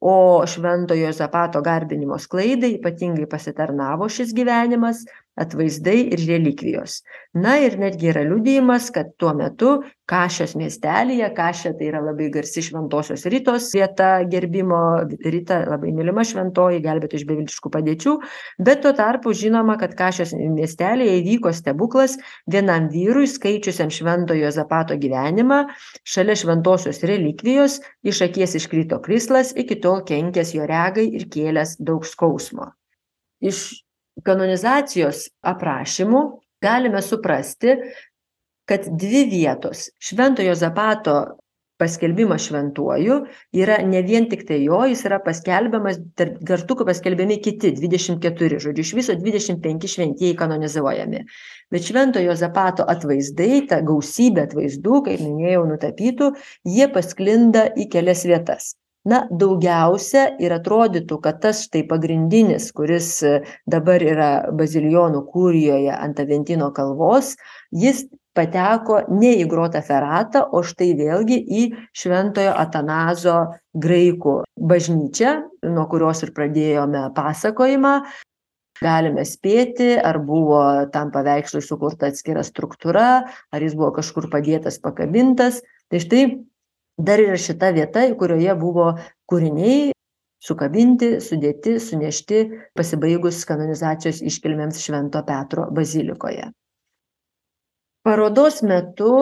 o 0.07 0.17
švento 0.53 0.97
juozapato 0.97 1.63
garbinimo 1.65 2.19
sklaidai 2.21 2.75
ypatingai 2.79 3.29
pasitarnavo 3.37 4.09
šis 4.19 4.35
gyvenimas 4.37 5.05
atvaizdai 5.37 5.99
ir 6.15 6.23
relikvijos. 6.29 7.01
Na 7.37 7.59
ir 7.61 7.77
netgi 7.79 8.09
yra 8.13 8.23
liudijimas 8.25 8.89
kad 8.95 9.13
tuo 9.21 9.35
metu 9.37 9.77
kašios 10.09 10.55
miestelyje 10.57 11.29
kašė 11.37 11.73
tai 11.77 11.91
yra 11.91 12.01
labai 12.05 12.29
garsi 12.33 12.63
šventosios 12.65 13.27
ritos 13.33 13.69
vieta 13.75 14.11
gerbimo 14.31 14.79
rita 15.27 15.59
labai 15.67 15.93
mylima 15.97 16.25
šventoji 16.25 16.81
gelbėtoja 16.85 17.21
iš 17.21 17.27
beviltiškų 17.29 17.73
padėčių 17.75 18.15
bet 18.69 18.83
tuo 18.85 18.95
tarpu 18.97 19.35
žinoma 19.37 19.77
kad 19.81 19.97
kašios 19.99 20.33
miestelyje 20.37 21.19
įvyko 21.21 21.53
stebuklas 21.59 22.17
vienam 22.57 22.89
vyrui 22.93 23.27
skaičiusiam 23.31 23.93
švento 23.93 24.37
juozapato 24.39 24.97
gyvenimą 25.03 25.65
šalia 26.07 26.39
šventosios 26.39 27.03
relikvijos 27.11 27.81
iš 28.07 28.23
akies 28.31 28.57
iškrito 28.63 29.03
krislas 29.05 29.53
iki 29.59 29.81
tol 29.83 30.05
kenkęs 30.07 30.55
jo 30.57 30.71
regai 30.71 31.11
ir 31.19 31.27
kėlęs 31.33 31.77
daug 31.83 32.07
skausmo. 32.07 32.71
Iš 33.43 33.86
kanonizacijos 34.25 35.27
aprašymų 35.45 36.23
galime 36.63 37.03
suprasti, 37.05 37.77
kad 38.67 38.87
dvi 38.89 39.27
vietos 39.31 39.91
švento 40.03 40.43
Jozapato 40.43 41.17
paskelbimas 41.77 42.47
šventuoju 42.49 43.19
yra 43.61 43.77
ne 43.85 44.01
vien 44.03 44.29
tik 44.31 44.47
tai 44.49 44.63
jo, 44.63 44.79
jis 44.89 45.03
yra 45.09 45.19
paskelbiamas, 45.25 45.99
kartu 46.49 46.77
paskelbiami 46.89 47.37
kiti 47.45 47.75
24, 47.77 48.61
žodžiu, 48.65 48.87
iš 48.87 48.95
viso 48.97 49.17
25 49.21 49.85
šventieji 49.93 50.39
kanonizuojami. 50.41 51.21
Bet 51.71 51.85
švento 51.85 52.23
Jozapato 52.25 52.89
atvaizdai, 52.89 53.67
ta 53.69 53.83
gausybė 53.85 54.47
atvaizdų, 54.49 55.03
kaip 55.11 55.23
minėjau, 55.23 55.67
nutapytų, 55.75 56.33
jie 56.79 56.89
pasklinda 56.97 57.69
į 57.77 57.91
kelias 57.93 58.25
vietas 58.25 58.73
na 59.07 59.23
daugiausia 59.31 60.27
ir 60.43 60.55
atrodytų 60.57 61.21
kad 61.23 61.41
tas 61.45 61.63
štai 61.69 61.85
pagrindinis 61.89 62.73
kuris 62.77 63.11
dabar 63.71 64.03
yra 64.03 64.31
bazilijonų 64.59 65.25
kurijoje 65.33 65.95
ant 65.95 66.23
aventino 66.23 66.73
kalvos 66.75 67.35
jis 67.71 68.07
pateko 68.37 69.01
ne 69.09 69.33
į 69.41 69.47
grota 69.51 69.81
ferata 69.85 70.45
o 70.53 70.63
štai 70.67 70.93
vėlgi 70.99 71.39
į 71.41 71.63
šventojo 71.97 72.53
atanazo 72.61 73.37
graikų 73.87 74.39
bažnyčią 74.73 75.37
nuo 75.73 75.87
kurios 75.91 76.23
ir 76.27 76.33
pradėjome 76.37 77.09
pasakojimą. 77.17 77.95
Galime 78.77 79.25
spėti 79.25 79.95
ar 79.97 80.19
buvo 80.21 80.61
tam 80.93 81.09
paveikslui 81.15 81.63
sukurta 81.65 82.11
atskira 82.13 82.43
struktūra 82.45 83.07
ar 83.25 83.65
jis 83.65 83.77
buvo 83.79 83.95
kažkur 83.97 84.29
padėtas 84.33 84.77
pakabintas. 84.85 85.63
Tai 85.89 86.03
štai 86.03 86.23
dar 86.99 87.21
yra 87.21 87.37
šita 87.37 87.69
vieta 87.77 88.03
kurioje 88.21 88.55
buvo 88.61 88.87
kūriniai 89.33 89.93
sukabinti 90.49 91.11
sudėti 91.27 91.77
sunešti 91.89 92.41
pasibaigus 92.81 93.43
kanonizacijos 93.53 94.23
iškilmėms 94.33 94.81
švento 94.87 95.23
petro 95.29 95.69
bazilikoje 95.81 96.49
parodos 98.07 98.61
metu 98.63 99.13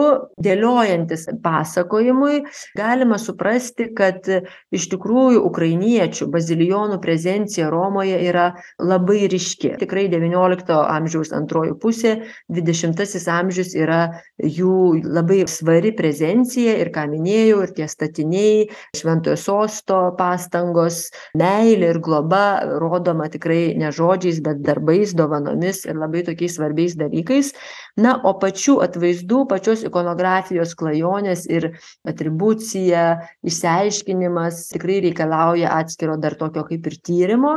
dėliojantis 0.45 1.27
pasakojimui 1.45 2.43
galima 2.77 3.17
suprasti 3.21 3.89
kad 3.97 4.27
iš 4.75 4.89
tikrųjų 4.93 5.41
ukrainiečių 5.49 6.29
bazilijonų 6.33 6.99
prezencija 7.03 7.71
romoje 7.73 8.19
yra 8.29 8.51
labai 8.83 9.25
ryški. 9.33 9.75
Tikrai 9.81 10.07
devyniolikto 10.13 10.83
amžiaus 10.85 11.33
antroji 11.37 11.73
pusė 11.81 12.15
dvidešimtasis 12.53 13.27
amžius 13.33 13.73
yra 13.79 14.03
jų 14.39 15.01
labai 15.05 15.45
svari 15.51 15.95
prezencija 15.97 16.77
ir 16.83 16.93
ką 16.95 17.07
minėjau 17.13 17.63
ir 17.65 17.75
tie 17.79 17.89
statiniai 17.89 18.69
šventojo 18.99 19.39
sosto 19.41 20.01
pastangos 20.19 21.07
meilė 21.39 21.95
ir 21.95 22.03
globa 22.05 22.45
rodoma 22.83 23.31
tikrai 23.33 23.73
ne 23.81 23.93
žodžiais 23.95 24.43
bet 24.45 24.61
darbais 24.67 25.17
dovanomis 25.17 25.85
ir 25.89 25.97
labai 26.01 26.25
tokiais 26.27 26.59
svarbiais 26.59 26.99
dalykais. 27.01 27.55
Na 27.97 28.17
o 28.27 28.35
pačių 28.43 28.74
atvaizdų 28.85 29.45
pačios 29.51 29.85
ikonografijos 29.89 30.75
klajonės 30.79 31.45
ir 31.51 31.71
atribucija 32.09 33.05
išsiaiškinimas 33.47 34.67
tikrai 34.73 35.01
reikalauja 35.09 35.77
atskiro 35.79 36.19
dar 36.21 36.39
tokio 36.41 36.67
kaip 36.69 36.91
ir 36.91 36.99
tyrimo. 37.05 37.55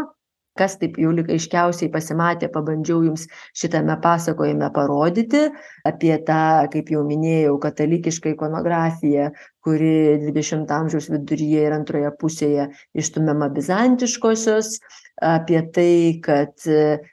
Kas 0.57 0.73
taip 0.81 0.95
jau 0.97 1.11
lyg 1.13 1.27
aiškiausiai 1.29 1.91
pasimatė 1.93 2.49
pabandžiau 2.53 3.03
jums 3.05 3.27
šitame 3.57 3.93
pasakojime 4.01 4.71
parodyti 4.73 5.43
apie 5.85 6.15
tą 6.25 6.65
kaip 6.73 6.89
jau 6.93 7.03
minėjau 7.05 7.59
katalikišką 7.61 8.33
ikonografiją 8.33 9.29
kuri 9.67 10.17
dvidešimto 10.23 10.73
amžiaus 10.73 11.11
viduryje 11.13 11.67
ir 11.67 11.75
antroje 11.77 12.09
pusėje 12.21 12.69
išstumiama 12.97 13.51
bizantiškosios 13.53 14.79
apie 15.29 15.61
tai 15.77 15.93
kad 16.25 16.67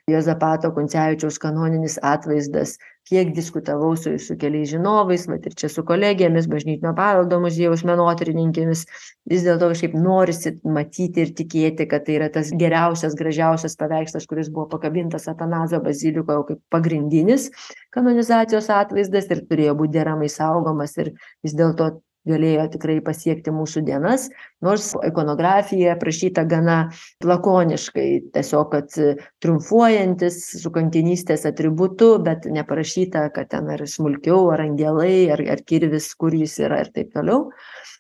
juozapato 0.09 0.73
kuncevičiaus 0.77 1.41
kanoninis 1.43 2.01
atvaizdas 2.15 2.79
kiek 3.09 3.33
diskutavau 3.37 3.93
su 4.01 4.15
su 4.27 4.37
keliais 4.41 4.71
žinovais 4.73 5.27
vat 5.29 5.47
ir 5.49 5.55
čia 5.61 5.69
su 5.73 5.85
kolegėmis 5.91 6.47
bažnytinio 6.53 6.95
paveldo 7.01 7.41
muziejaus 7.43 7.85
menotyrininkėmis 7.91 8.85
vis 9.33 9.45
dėlto 9.47 9.69
kažkaip 9.73 9.97
norisi 10.07 10.55
matyti 10.79 11.25
ir 11.27 11.35
tikėti 11.41 11.89
kad 11.91 12.07
tai 12.07 12.17
yra 12.21 12.31
tas 12.39 12.53
geriausias 12.65 13.17
gražiausias 13.21 13.77
paveikslas 13.83 14.29
kuris 14.31 14.49
buvo 14.57 14.67
pakabintas 14.77 15.29
atanazo 15.35 15.83
bazilikoje 15.85 16.49
kaip 16.53 16.63
pagrindinis 16.77 17.51
kanonizacijos 17.97 18.73
atvaizdas 18.81 19.29
ir 19.37 19.45
turėjo 19.53 19.77
būt 19.83 19.95
deramai 19.99 20.33
saugomas 20.39 20.97
ir 21.05 21.13
vis 21.45 21.57
dėlto 21.61 21.93
galėjo 22.29 22.67
tikrai 22.75 22.99
pasiekti 23.05 23.53
mūsų 23.55 23.83
dienas 23.87 24.29
nors 24.65 24.91
ikonografija 25.07 25.95
aprašyta 25.95 26.45
gana 26.49 26.79
lakoniškai 27.25 28.09
tiesiog 28.35 28.71
kad 28.73 28.99
triumfuojantis 29.45 30.41
su 30.63 30.73
kankinystės 30.75 31.47
atributu 31.51 32.15
bet 32.25 32.49
neparašyta 32.51 33.29
kad 33.35 33.51
ten 33.53 33.69
ar 33.75 33.85
smulkiau 33.89 34.49
ar 34.55 34.65
angelai 34.67 35.31
ar 35.35 35.45
ar 35.57 35.65
kirvis 35.67 36.13
kur 36.19 36.35
jis 36.37 36.59
yra 36.65 36.83
ir 36.85 36.93
taip 36.95 37.13
toliau. 37.15 37.51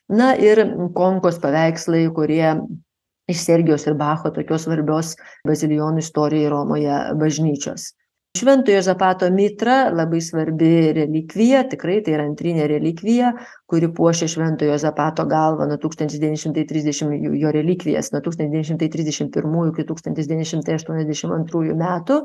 Na 0.08 0.34
ir 0.36 0.60
konkos 0.96 1.38
paveikslai 1.40 2.06
kurie 2.16 2.54
iš 3.28 3.44
sergijaus 3.46 3.86
ir 3.88 3.96
bacho 3.96 4.32
tokios 4.36 4.66
svarbios 4.66 5.14
bazilijonų 5.48 6.04
istorijai 6.04 6.50
romoje 6.52 6.98
bažnyčios 7.20 7.92
švento 8.38 8.72
juozapato 8.72 9.30
mitra 9.30 9.90
labai 9.94 10.20
svarbi 10.20 10.92
relikvija 10.92 11.60
tikrai 11.70 12.00
tai 12.02 12.16
yra 12.16 12.24
antrinė 12.26 12.64
relikvija 12.66 13.28
kuri 13.70 13.90
puošia 13.94 14.26
švento 14.32 14.66
juozapato 14.66 15.22
galvą 15.30 15.68
nuo 15.70 15.78
tūkstantis 15.84 16.18
devyni 16.18 16.40
šimtai 16.42 16.64
trisdešim 16.66 17.12
jo 17.38 17.52
relikvijas 17.54 18.10
nuo 18.10 18.22
tūkstantis 18.24 18.50
devyni 18.50 18.70
šimtai 18.72 18.88
trisdešim 18.96 19.30
pirmųjų 19.36 19.74
iki 19.76 19.86
tūkstantis 19.90 20.26
devyni 20.30 20.48
šimtai 20.50 20.74
aštuoniasdešim 20.80 21.36
antrųjų 21.36 21.78
metų. 21.78 22.18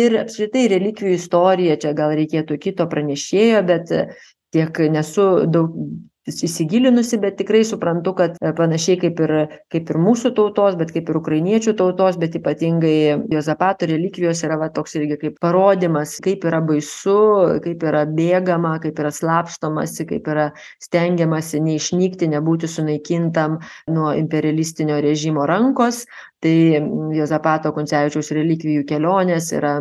Ir 0.00 0.18
apskritai 0.24 0.66
relikvijų 0.74 1.14
istorija 1.20 1.78
čia 1.78 1.94
gal 1.94 2.16
reikėtų 2.18 2.58
kito 2.66 2.88
pranešėjo 2.90 3.62
bet 3.70 3.94
tiek 4.56 4.82
nesu 4.98 5.28
daug 5.46 5.78
įsigilinusi 6.26 7.20
bet 7.22 7.36
tikrai 7.40 7.62
suprantu 7.66 8.14
kad 8.18 8.38
panašiai 8.58 8.98
kaip 9.02 9.20
ir 9.22 9.34
kaip 9.72 9.90
ir 9.92 9.98
mūsų 10.02 10.32
tautos 10.36 10.78
bet 10.80 10.92
kaip 10.94 11.10
ir 11.10 11.20
ukrainiečių 11.20 11.76
tautos 11.78 12.18
bet 12.20 12.34
ypatingai 12.38 12.96
juozapato 13.32 13.88
relikvijos 13.90 14.42
yra 14.46 14.58
va 14.60 14.70
toks 14.74 14.96
irgi 14.98 15.18
kaip 15.20 15.38
parodymas 15.42 16.16
kaip 16.24 16.46
yra 16.48 16.60
baisu 16.66 17.18
kaip 17.64 17.84
yra 17.86 18.04
bėgama 18.10 18.76
kaip 18.82 18.98
yra 19.02 19.12
slapstomasi 19.14 20.08
kaip 20.10 20.26
yra 20.32 20.48
stengiamasi 20.82 21.62
neišnykti 21.62 22.30
nebūti 22.34 22.70
sunaikintam 22.70 23.60
nuo 23.92 24.12
imperialistinio 24.16 24.98
režimo 25.04 25.46
rankos. 25.46 26.04
Tai 26.42 26.56
juozapato 27.16 27.72
kuncevičiaus 27.74 28.32
relikvijų 28.36 28.84
kelionės 28.88 29.52
yra 29.56 29.78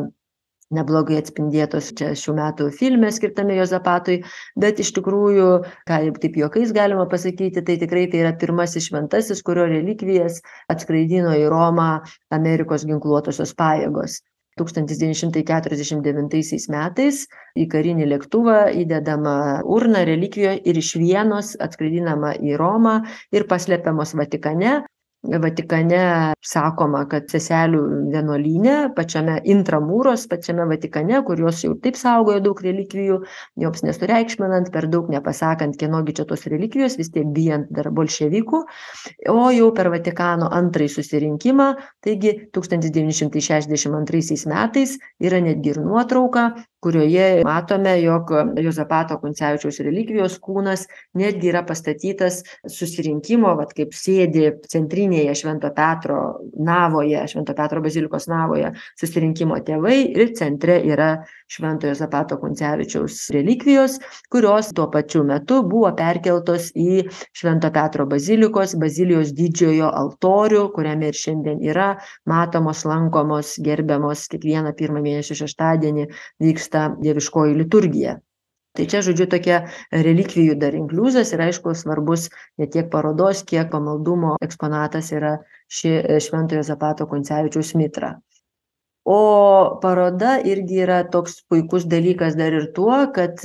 neblogai 0.74 1.20
atspindėtos 1.22 1.92
čia 1.98 2.12
šių 2.18 2.36
metų 2.40 2.70
filme 2.74 3.12
skirtame 3.14 3.58
juozapatui 3.60 4.20
bet 4.62 4.82
iš 4.82 4.92
tikrųjų 4.98 5.50
ką 5.90 6.00
jau 6.08 6.14
taip 6.22 6.40
juokais 6.42 6.74
galima 6.76 7.06
pasakyti 7.12 7.64
tai 7.66 7.78
tikrai 7.82 8.08
tai 8.12 8.24
yra 8.24 8.34
pirmasis 8.42 8.90
šventasis 8.90 9.44
kurio 9.46 9.68
relikvijas 9.70 10.42
atskraidino 10.72 11.36
į 11.38 11.50
romą 11.54 11.90
amerikos 12.34 12.88
ginkluotosios 12.90 13.54
pajėgos. 13.58 14.22
tūkstantis 14.56 15.02
devyni 15.02 15.18
šimtai 15.20 15.42
keturiasdešim 15.44 16.00
devintaisiais 16.04 16.70
metais 16.72 17.26
į 17.60 17.66
karinį 17.74 18.06
lėktuvą 18.14 18.60
įdedama 18.82 19.34
urna 19.68 20.06
relikvijų 20.08 20.54
ir 20.64 20.80
iš 20.80 20.94
vienos 21.02 21.58
atskraidinama 21.60 22.38
į 22.40 22.56
romą 22.62 23.02
ir 23.36 23.44
paslepiamos 23.52 24.16
vatikane 24.16 24.78
vatikane 25.42 26.34
sakoma 26.46 27.06
kad 27.10 27.30
seselių 27.32 27.82
vienuolyne 28.14 28.76
pačiame 28.96 29.40
intramuros 29.52 30.28
pačiame 30.30 30.68
vatikane 30.70 31.22
kur 31.28 31.40
jos 31.42 31.64
jau 31.66 31.74
taip 31.82 31.98
saugojo 32.00 32.42
daug 32.46 32.62
relikvijų 32.66 33.18
joms 33.64 33.84
nesureikšminant 33.88 34.72
per 34.74 34.88
daug 34.92 35.10
nepasakant 35.14 35.78
kieno 35.80 36.04
gi 36.06 36.18
čia 36.20 36.28
tos 36.30 36.46
relikvijos 36.52 36.98
vis 37.00 37.12
tiek 37.14 37.28
bijant 37.36 37.72
dar 37.74 37.90
bolševikų. 37.96 38.62
O 39.32 39.50
jau 39.56 39.72
per 39.76 39.90
vatikano 39.94 40.50
antrąjį 40.54 40.94
susirinkimą 40.98 41.72
taigi 42.06 42.36
tūkstantis 42.54 42.94
devyni 42.94 43.16
šimtai 43.16 43.42
šešiasdešim 43.42 43.98
antraisiais 43.98 44.46
metais 44.50 44.98
yra 45.24 45.42
netgi 45.44 45.74
ir 45.74 45.82
nuotrauka 45.84 46.52
kurioje 46.86 47.42
matome 47.48 47.96
jog 48.04 48.30
juozapato 48.62 49.18
kuncevičiaus 49.22 49.80
relikvijos 49.88 50.38
kūnas 50.44 50.86
netgi 51.18 51.50
yra 51.50 51.64
pastatytas 51.66 52.44
susirinkimo 52.70 53.56
vat 53.58 53.74
kaip 53.78 53.96
sėdi 53.98 54.52
centrinėj 54.70 55.15
centrinėje 55.16 55.36
Švento 55.36 55.70
Petro 55.74 56.40
navoje, 56.60 57.28
Švento 57.28 57.54
Petro 57.56 57.82
bazilikos 57.82 58.28
navoje 58.28 58.74
susirinkimo 59.00 59.58
tėvai 59.64 60.12
ir 60.16 60.34
centre 60.36 60.82
yra 60.84 61.26
Šventojo 61.48 61.96
Zapato 61.96 62.38
Kuncevičiaus 62.38 63.30
relikvijos, 63.32 64.00
kurios 64.30 64.74
tuo 64.76 64.90
pačiu 64.92 65.24
metu 65.24 65.64
buvo 65.64 65.94
perkeltos 65.96 66.72
į 66.76 67.08
Švento 67.34 67.72
Petro 67.72 68.06
bazilikos, 68.06 68.76
bazilijos 68.76 69.34
didžiojo 69.34 69.90
altorių, 69.92 70.70
kuriame 70.76 71.10
ir 71.12 71.16
šiandien 71.16 71.64
yra 71.64 71.96
matomos, 72.26 72.86
lankomos, 72.86 73.56
gerbiamos 73.64 74.28
kiekvieną 74.28 74.76
pirmą 74.76 75.02
mėnesio 75.02 75.36
šeštadienį 75.36 76.10
vyksta 76.42 76.90
dieviškoji 77.00 77.60
liturgija. 77.62 78.20
Tai 78.76 78.86
čia, 78.92 79.00
žodžiu, 79.08 79.30
tokia 79.32 79.62
relikvijų 79.96 80.58
dar 80.60 80.76
inkliuzas 80.76 81.32
ir 81.32 81.46
aišku 81.46 81.72
svarbus 81.80 82.28
ne 82.60 82.68
tiek 82.68 82.90
parodos, 82.92 83.46
kiek 83.48 83.72
pamaldumo 83.72 84.36
eksponatas 84.44 85.14
yra 85.16 85.38
ši 85.72 86.20
Šventojo 86.28 86.64
Zapato 86.68 87.08
Koncevičiaus 87.08 87.72
mitra 87.80 88.18
o 89.06 89.78
paroda 89.82 90.36
irgi 90.42 90.82
yra 90.82 91.04
toks 91.14 91.44
puikus 91.50 91.86
dalykas 91.90 92.34
dar 92.40 92.56
ir 92.58 92.72
tuo 92.74 92.98
kad 93.14 93.42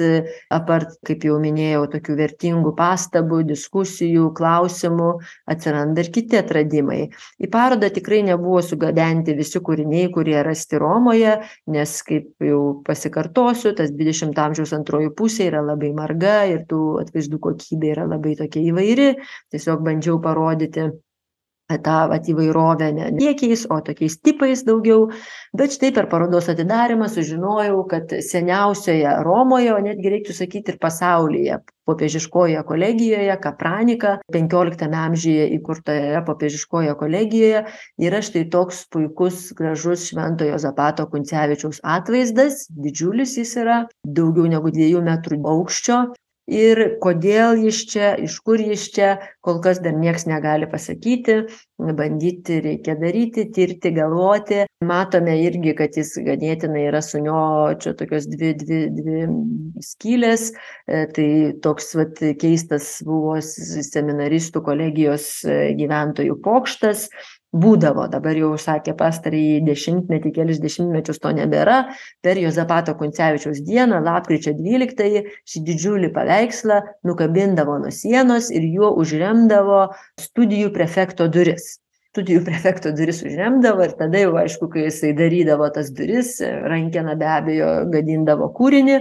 apart 0.51 0.97
kaip 1.07 1.27
jau 1.29 1.37
minėjau 1.43 1.85
tokių 1.93 2.17
vertingų 2.23 2.73
pastabų 2.79 3.43
diskusijų 3.51 4.31
klausimų 4.37 5.11
atsiranda 5.53 6.01
ir 6.01 6.11
kiti 6.15 6.41
atradimai. 6.41 7.03
Į 7.41 7.51
parodą 7.53 7.91
tikrai 7.93 8.23
nebuvo 8.25 8.63
sugabenti 8.65 9.37
visi 9.37 9.61
kūriniai 9.61 10.09
kurie 10.15 10.39
rasti 10.47 10.81
romoje 10.81 11.37
nes 11.71 11.95
kaip 12.09 12.33
jau 12.45 12.63
pasikartosiu 12.87 13.75
tas 13.77 13.93
dvidešimto 13.93 14.43
amžiaus 14.43 14.73
antroji 14.77 15.13
pusė 15.17 15.51
yra 15.51 15.63
labai 15.65 15.93
marga 15.97 16.41
ir 16.49 16.65
tų 16.71 16.81
atvaizdų 17.05 17.41
kokybė 17.47 17.95
yra 17.95 18.09
labai 18.09 18.37
tokia 18.41 18.65
įvairi. 18.73 19.13
Tiesiog 19.53 19.85
bandžiau 19.85 20.21
parodyti 20.25 20.89
tą 21.79 21.99
vat 22.11 22.29
įvairovę 22.33 22.91
ne 22.97 23.11
kiekiais 23.19 23.67
o 23.71 23.81
tokiais 23.87 24.19
tipais 24.19 24.65
daugiau. 24.67 25.11
Bet 25.57 25.77
štai 25.77 25.93
per 25.95 26.09
parodos 26.11 26.49
atidarymą 26.53 27.09
sužinojau 27.09 27.85
kad 27.91 28.17
seniausioje 28.31 29.19
romoje 29.27 29.75
o 29.75 29.79
netgi 29.85 30.17
reiktų 30.17 30.37
sakyti 30.43 30.75
ir 30.75 30.81
pasaulyje 30.83 31.61
popiežiškojoje 31.91 32.63
kolegijoje 32.67 33.37
kapranika 33.43 34.17
penkioliktame 34.33 34.99
amžiuje 35.01 35.49
įkurtoje 35.57 36.23
popiežiškojoje 36.29 36.97
kolegijoje 37.03 37.65
yra 38.07 38.23
štai 38.27 38.47
toks 38.55 38.85
puikus 38.95 39.51
gražus 39.59 40.07
šventojo 40.11 40.59
zapato 40.63 41.07
kuncevičiaus 41.11 41.83
atvaizdas. 41.97 42.67
Didžiulis 42.71 43.37
jis 43.41 43.57
yra 43.65 43.85
daugiau 44.05 44.51
negu 44.51 44.73
dviejų 44.75 45.05
metrų 45.07 45.43
aukščio 45.55 46.03
ir 46.51 46.83
kodėl 47.03 47.63
jis 47.65 47.85
čia 47.93 48.13
iš 48.27 48.41
kur 48.45 48.61
jis 48.61 48.89
čia 48.95 49.11
kol 49.47 49.61
kas 49.65 49.81
dar 49.85 49.95
nieks 49.97 50.27
negali 50.29 50.69
pasakyti 50.71 51.45
bandyti 51.97 52.61
reikia 52.61 52.95
daryti 53.01 53.47
tirti 53.53 53.93
galvoti. 53.95 54.65
Matome 54.85 55.37
irgi 55.45 55.75
kad 55.79 55.97
jis 55.97 56.13
ganėtinai 56.25 56.87
yra 56.89 57.01
sunio 57.05 57.41
čia 57.81 57.95
tokios 57.99 58.29
dvi 58.31 58.53
dvi 58.61 58.81
dvi 58.97 59.25
skylės. 59.85 60.51
Tai 60.87 61.29
toks 61.65 61.93
vat 61.99 62.23
keistas 62.41 62.93
buvo 63.07 63.39
seminaristų 63.45 64.65
kolegijos 64.67 65.29
gyventojų 65.81 66.41
pokštas 66.45 67.09
būdavo. 67.53 68.07
Dabar 68.13 68.39
jau 68.39 68.53
sakė 68.59 68.95
pastarąjį 68.99 69.61
dešimtmetį 69.67 70.33
kelis 70.37 70.63
dešimtmečius 70.63 71.21
to 71.23 71.33
nebėra. 71.37 71.81
Per 72.23 72.39
juozapato 72.39 72.95
kuncevičiaus 73.01 73.63
dieną 73.67 74.01
lapkričio 74.07 74.55
dvyliktąjį 74.59 75.25
šį 75.51 75.65
didžiulį 75.69 76.13
paveikslą 76.17 76.81
nukabindavo 77.07 77.79
nuo 77.83 77.93
sienos 77.95 78.51
ir 78.55 78.67
juo 78.71 78.95
užremdavo 79.03 79.87
studijų 80.21 80.75
prefekto 80.77 81.29
duris 81.29 81.79
studijų 82.11 82.43
prefekto 82.43 82.91
duris 82.97 83.21
užremdavo 83.23 83.85
ir 83.87 83.93
tada 83.99 84.19
jau 84.25 84.33
aišku 84.41 84.67
kai 84.73 84.89
jisai 84.89 85.13
darydavo 85.15 85.69
tas 85.75 85.93
duris 85.95 86.33
rankena 86.43 87.15
be 87.19 87.29
abejo 87.31 87.69
gadindavo 87.93 88.49
kūrinį 88.57 88.97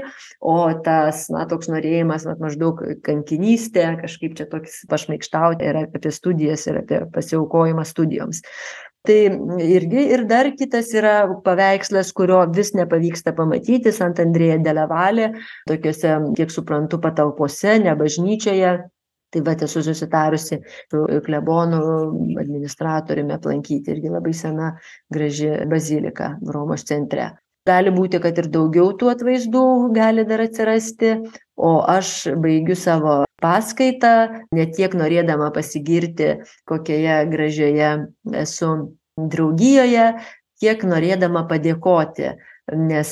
o 0.45 0.57
tas 0.85 1.25
na 1.33 1.47
toks 1.49 1.71
norėjimas 1.73 2.27
vat 2.29 2.43
maždaug 2.43 2.83
kankinystė 3.05 3.87
kažkaip 4.03 4.35
čia 4.37 4.45
toks 4.51 4.83
pašmaikštauti 4.91 5.65
ir 5.65 5.81
apie 5.81 6.13
studijas 6.13 6.67
ir 6.69 6.83
apie 6.83 7.01
pasiaukojimą 7.15 7.87
studijoms. 7.87 8.43
Tai 9.07 9.17
irgi 9.63 10.01
ir 10.13 10.25
dar 10.29 10.51
kitas 10.59 10.91
yra 10.93 11.23
paveikslas 11.45 12.11
kurio 12.13 12.43
vis 12.53 12.73
nepavyksta 12.75 13.33
pamatyti 13.33 13.93
sant 13.95 14.19
andrėja 14.21 14.59
delle 14.61 14.85
vale 14.91 15.31
tokiose 15.71 16.17
kiek 16.37 16.53
suprantu 16.53 16.99
patalpose 17.01 17.79
ne 17.81 17.95
bažnyčioje 17.97 18.73
tai 19.33 19.43
vat 19.45 19.61
esu 19.65 19.83
susitarusi 19.85 20.59
su 20.91 21.03
klebonu 21.25 21.81
administratoriumi 22.41 23.35
aplankyti 23.35 23.93
irgi 23.95 24.13
labai 24.13 24.33
sena 24.33 24.73
graži 25.13 25.51
bazilika 25.69 26.35
romos 26.53 26.85
centre. 26.89 27.29
Gali 27.67 27.91
būti 27.93 28.21
kad 28.23 28.37
ir 28.39 28.47
daugiau 28.49 28.93
tų 28.97 29.11
atvaizdų 29.13 29.63
gali 29.93 30.23
dar 30.25 30.41
atsirasti 30.45 31.11
o 31.59 31.73
aš 31.91 32.29
baigiu 32.41 32.77
savo 32.79 33.23
paskaitą 33.43 34.13
ne 34.55 34.65
tiek 34.73 34.95
norėdama 34.97 35.51
pasigirti 35.55 36.31
kokioje 36.69 37.19
gražioje 37.33 37.91
esu 38.41 38.71
draugijoje 39.19 40.07
kiek 40.63 40.83
norėdama 40.87 41.45
padėkoti 41.51 42.33
nes 42.77 43.11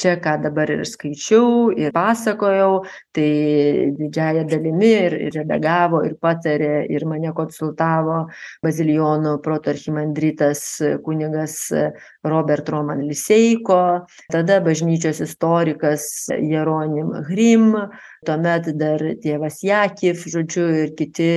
čia 0.00 0.14
ką 0.22 0.34
dabar 0.42 0.70
ir 0.72 0.84
skaičiau 0.88 1.70
ir 1.76 1.92
pasakojau 1.94 2.84
tai 3.16 3.92
didžiąja 3.98 4.44
dalimi 4.48 4.90
ir 5.06 5.16
redagavo 5.34 6.02
ir 6.06 6.16
patarė 6.22 6.86
ir 6.92 7.06
mane 7.08 7.32
konsultavo 7.36 8.20
bazilijonų 8.64 9.38
protoarchimandritas 9.44 10.64
kunigas 11.04 11.58
robert 12.24 12.68
roman 12.68 13.04
liseiko 13.08 13.80
tada 14.32 14.60
bažnyčios 14.64 15.22
istorikas 15.24 16.28
jeronim 16.30 17.12
hrim 17.28 17.74
tuomet 18.26 18.70
dar 18.78 19.02
tėvas 19.22 19.60
jakif 19.66 20.24
žodžiu 20.30 20.66
ir 20.82 20.94
kiti 20.98 21.30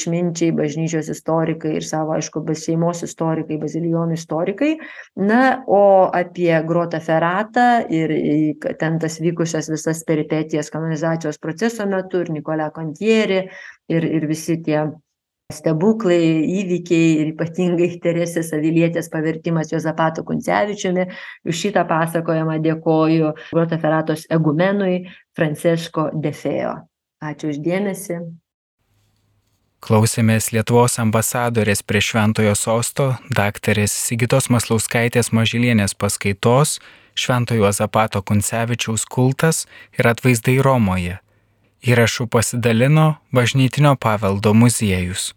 išminčiai 0.00 0.52
bažnyčios 0.56 1.10
istorikai 1.12 1.76
ir 1.78 1.86
savo 1.86 2.16
aišku 2.16 2.42
šeimos 2.62 3.02
istorikai 3.06 3.58
bazilijonų 3.60 4.16
istorikai. 4.18 4.72
Na 5.16 5.62
o 5.66 6.10
apie 6.12 6.52
grotaferatą 6.92 7.88
ir 7.90 8.12
ten 8.78 8.98
tas 8.98 9.20
vykusias 9.20 9.70
visas 9.70 10.04
peripetijas 10.04 10.70
kanonizacijos 10.70 11.38
proceso 11.38 11.86
metu 11.86 12.20
ir 12.20 12.30
nikolę 12.30 12.70
kontjeri 12.74 13.48
ir 13.88 14.04
ir 14.04 14.26
visi 14.26 14.62
tie 14.62 14.90
stebuklai 15.52 16.44
įvykiai 16.48 17.20
ir 17.20 17.32
ypatingai 17.32 17.98
teresės 18.04 18.52
avilietės 18.52 19.10
pavertimas 19.10 19.72
juozapatu 19.72 20.24
kuncevičiumi. 20.24 21.06
Už 21.44 21.56
šitą 21.56 21.84
pasakojimą 21.88 22.60
dėkoju 22.62 23.34
grotaferatos 23.52 24.26
egumenui 24.30 25.08
francesko 25.36 26.10
de 26.14 26.32
feo. 26.32 26.76
Ačiū 27.22 27.52
už 27.52 27.60
dėmesį 27.62 28.18
Klausėmės 29.82 30.52
Lietuvos 30.54 30.94
ambasadorės 31.02 31.80
prie 31.82 31.98
Šventojo 32.06 32.52
sosto, 32.54 33.06
daktarės 33.34 33.90
Sigitos 33.90 34.46
Maslauskaitės 34.54 35.32
Mažylienės 35.34 35.96
paskaitos 35.98 36.76
Šventojo 37.18 37.72
Zapato 37.74 38.22
Kuncevičiaus 38.22 39.02
kultas 39.10 39.64
ir 39.98 40.06
atvaizdai 40.06 40.60
Romoje. 40.62 41.18
Įrašų 41.82 42.28
pasidalino 42.30 43.16
Bažnytinio 43.34 43.96
paveldo 43.98 44.54
muziejus. 44.54 45.32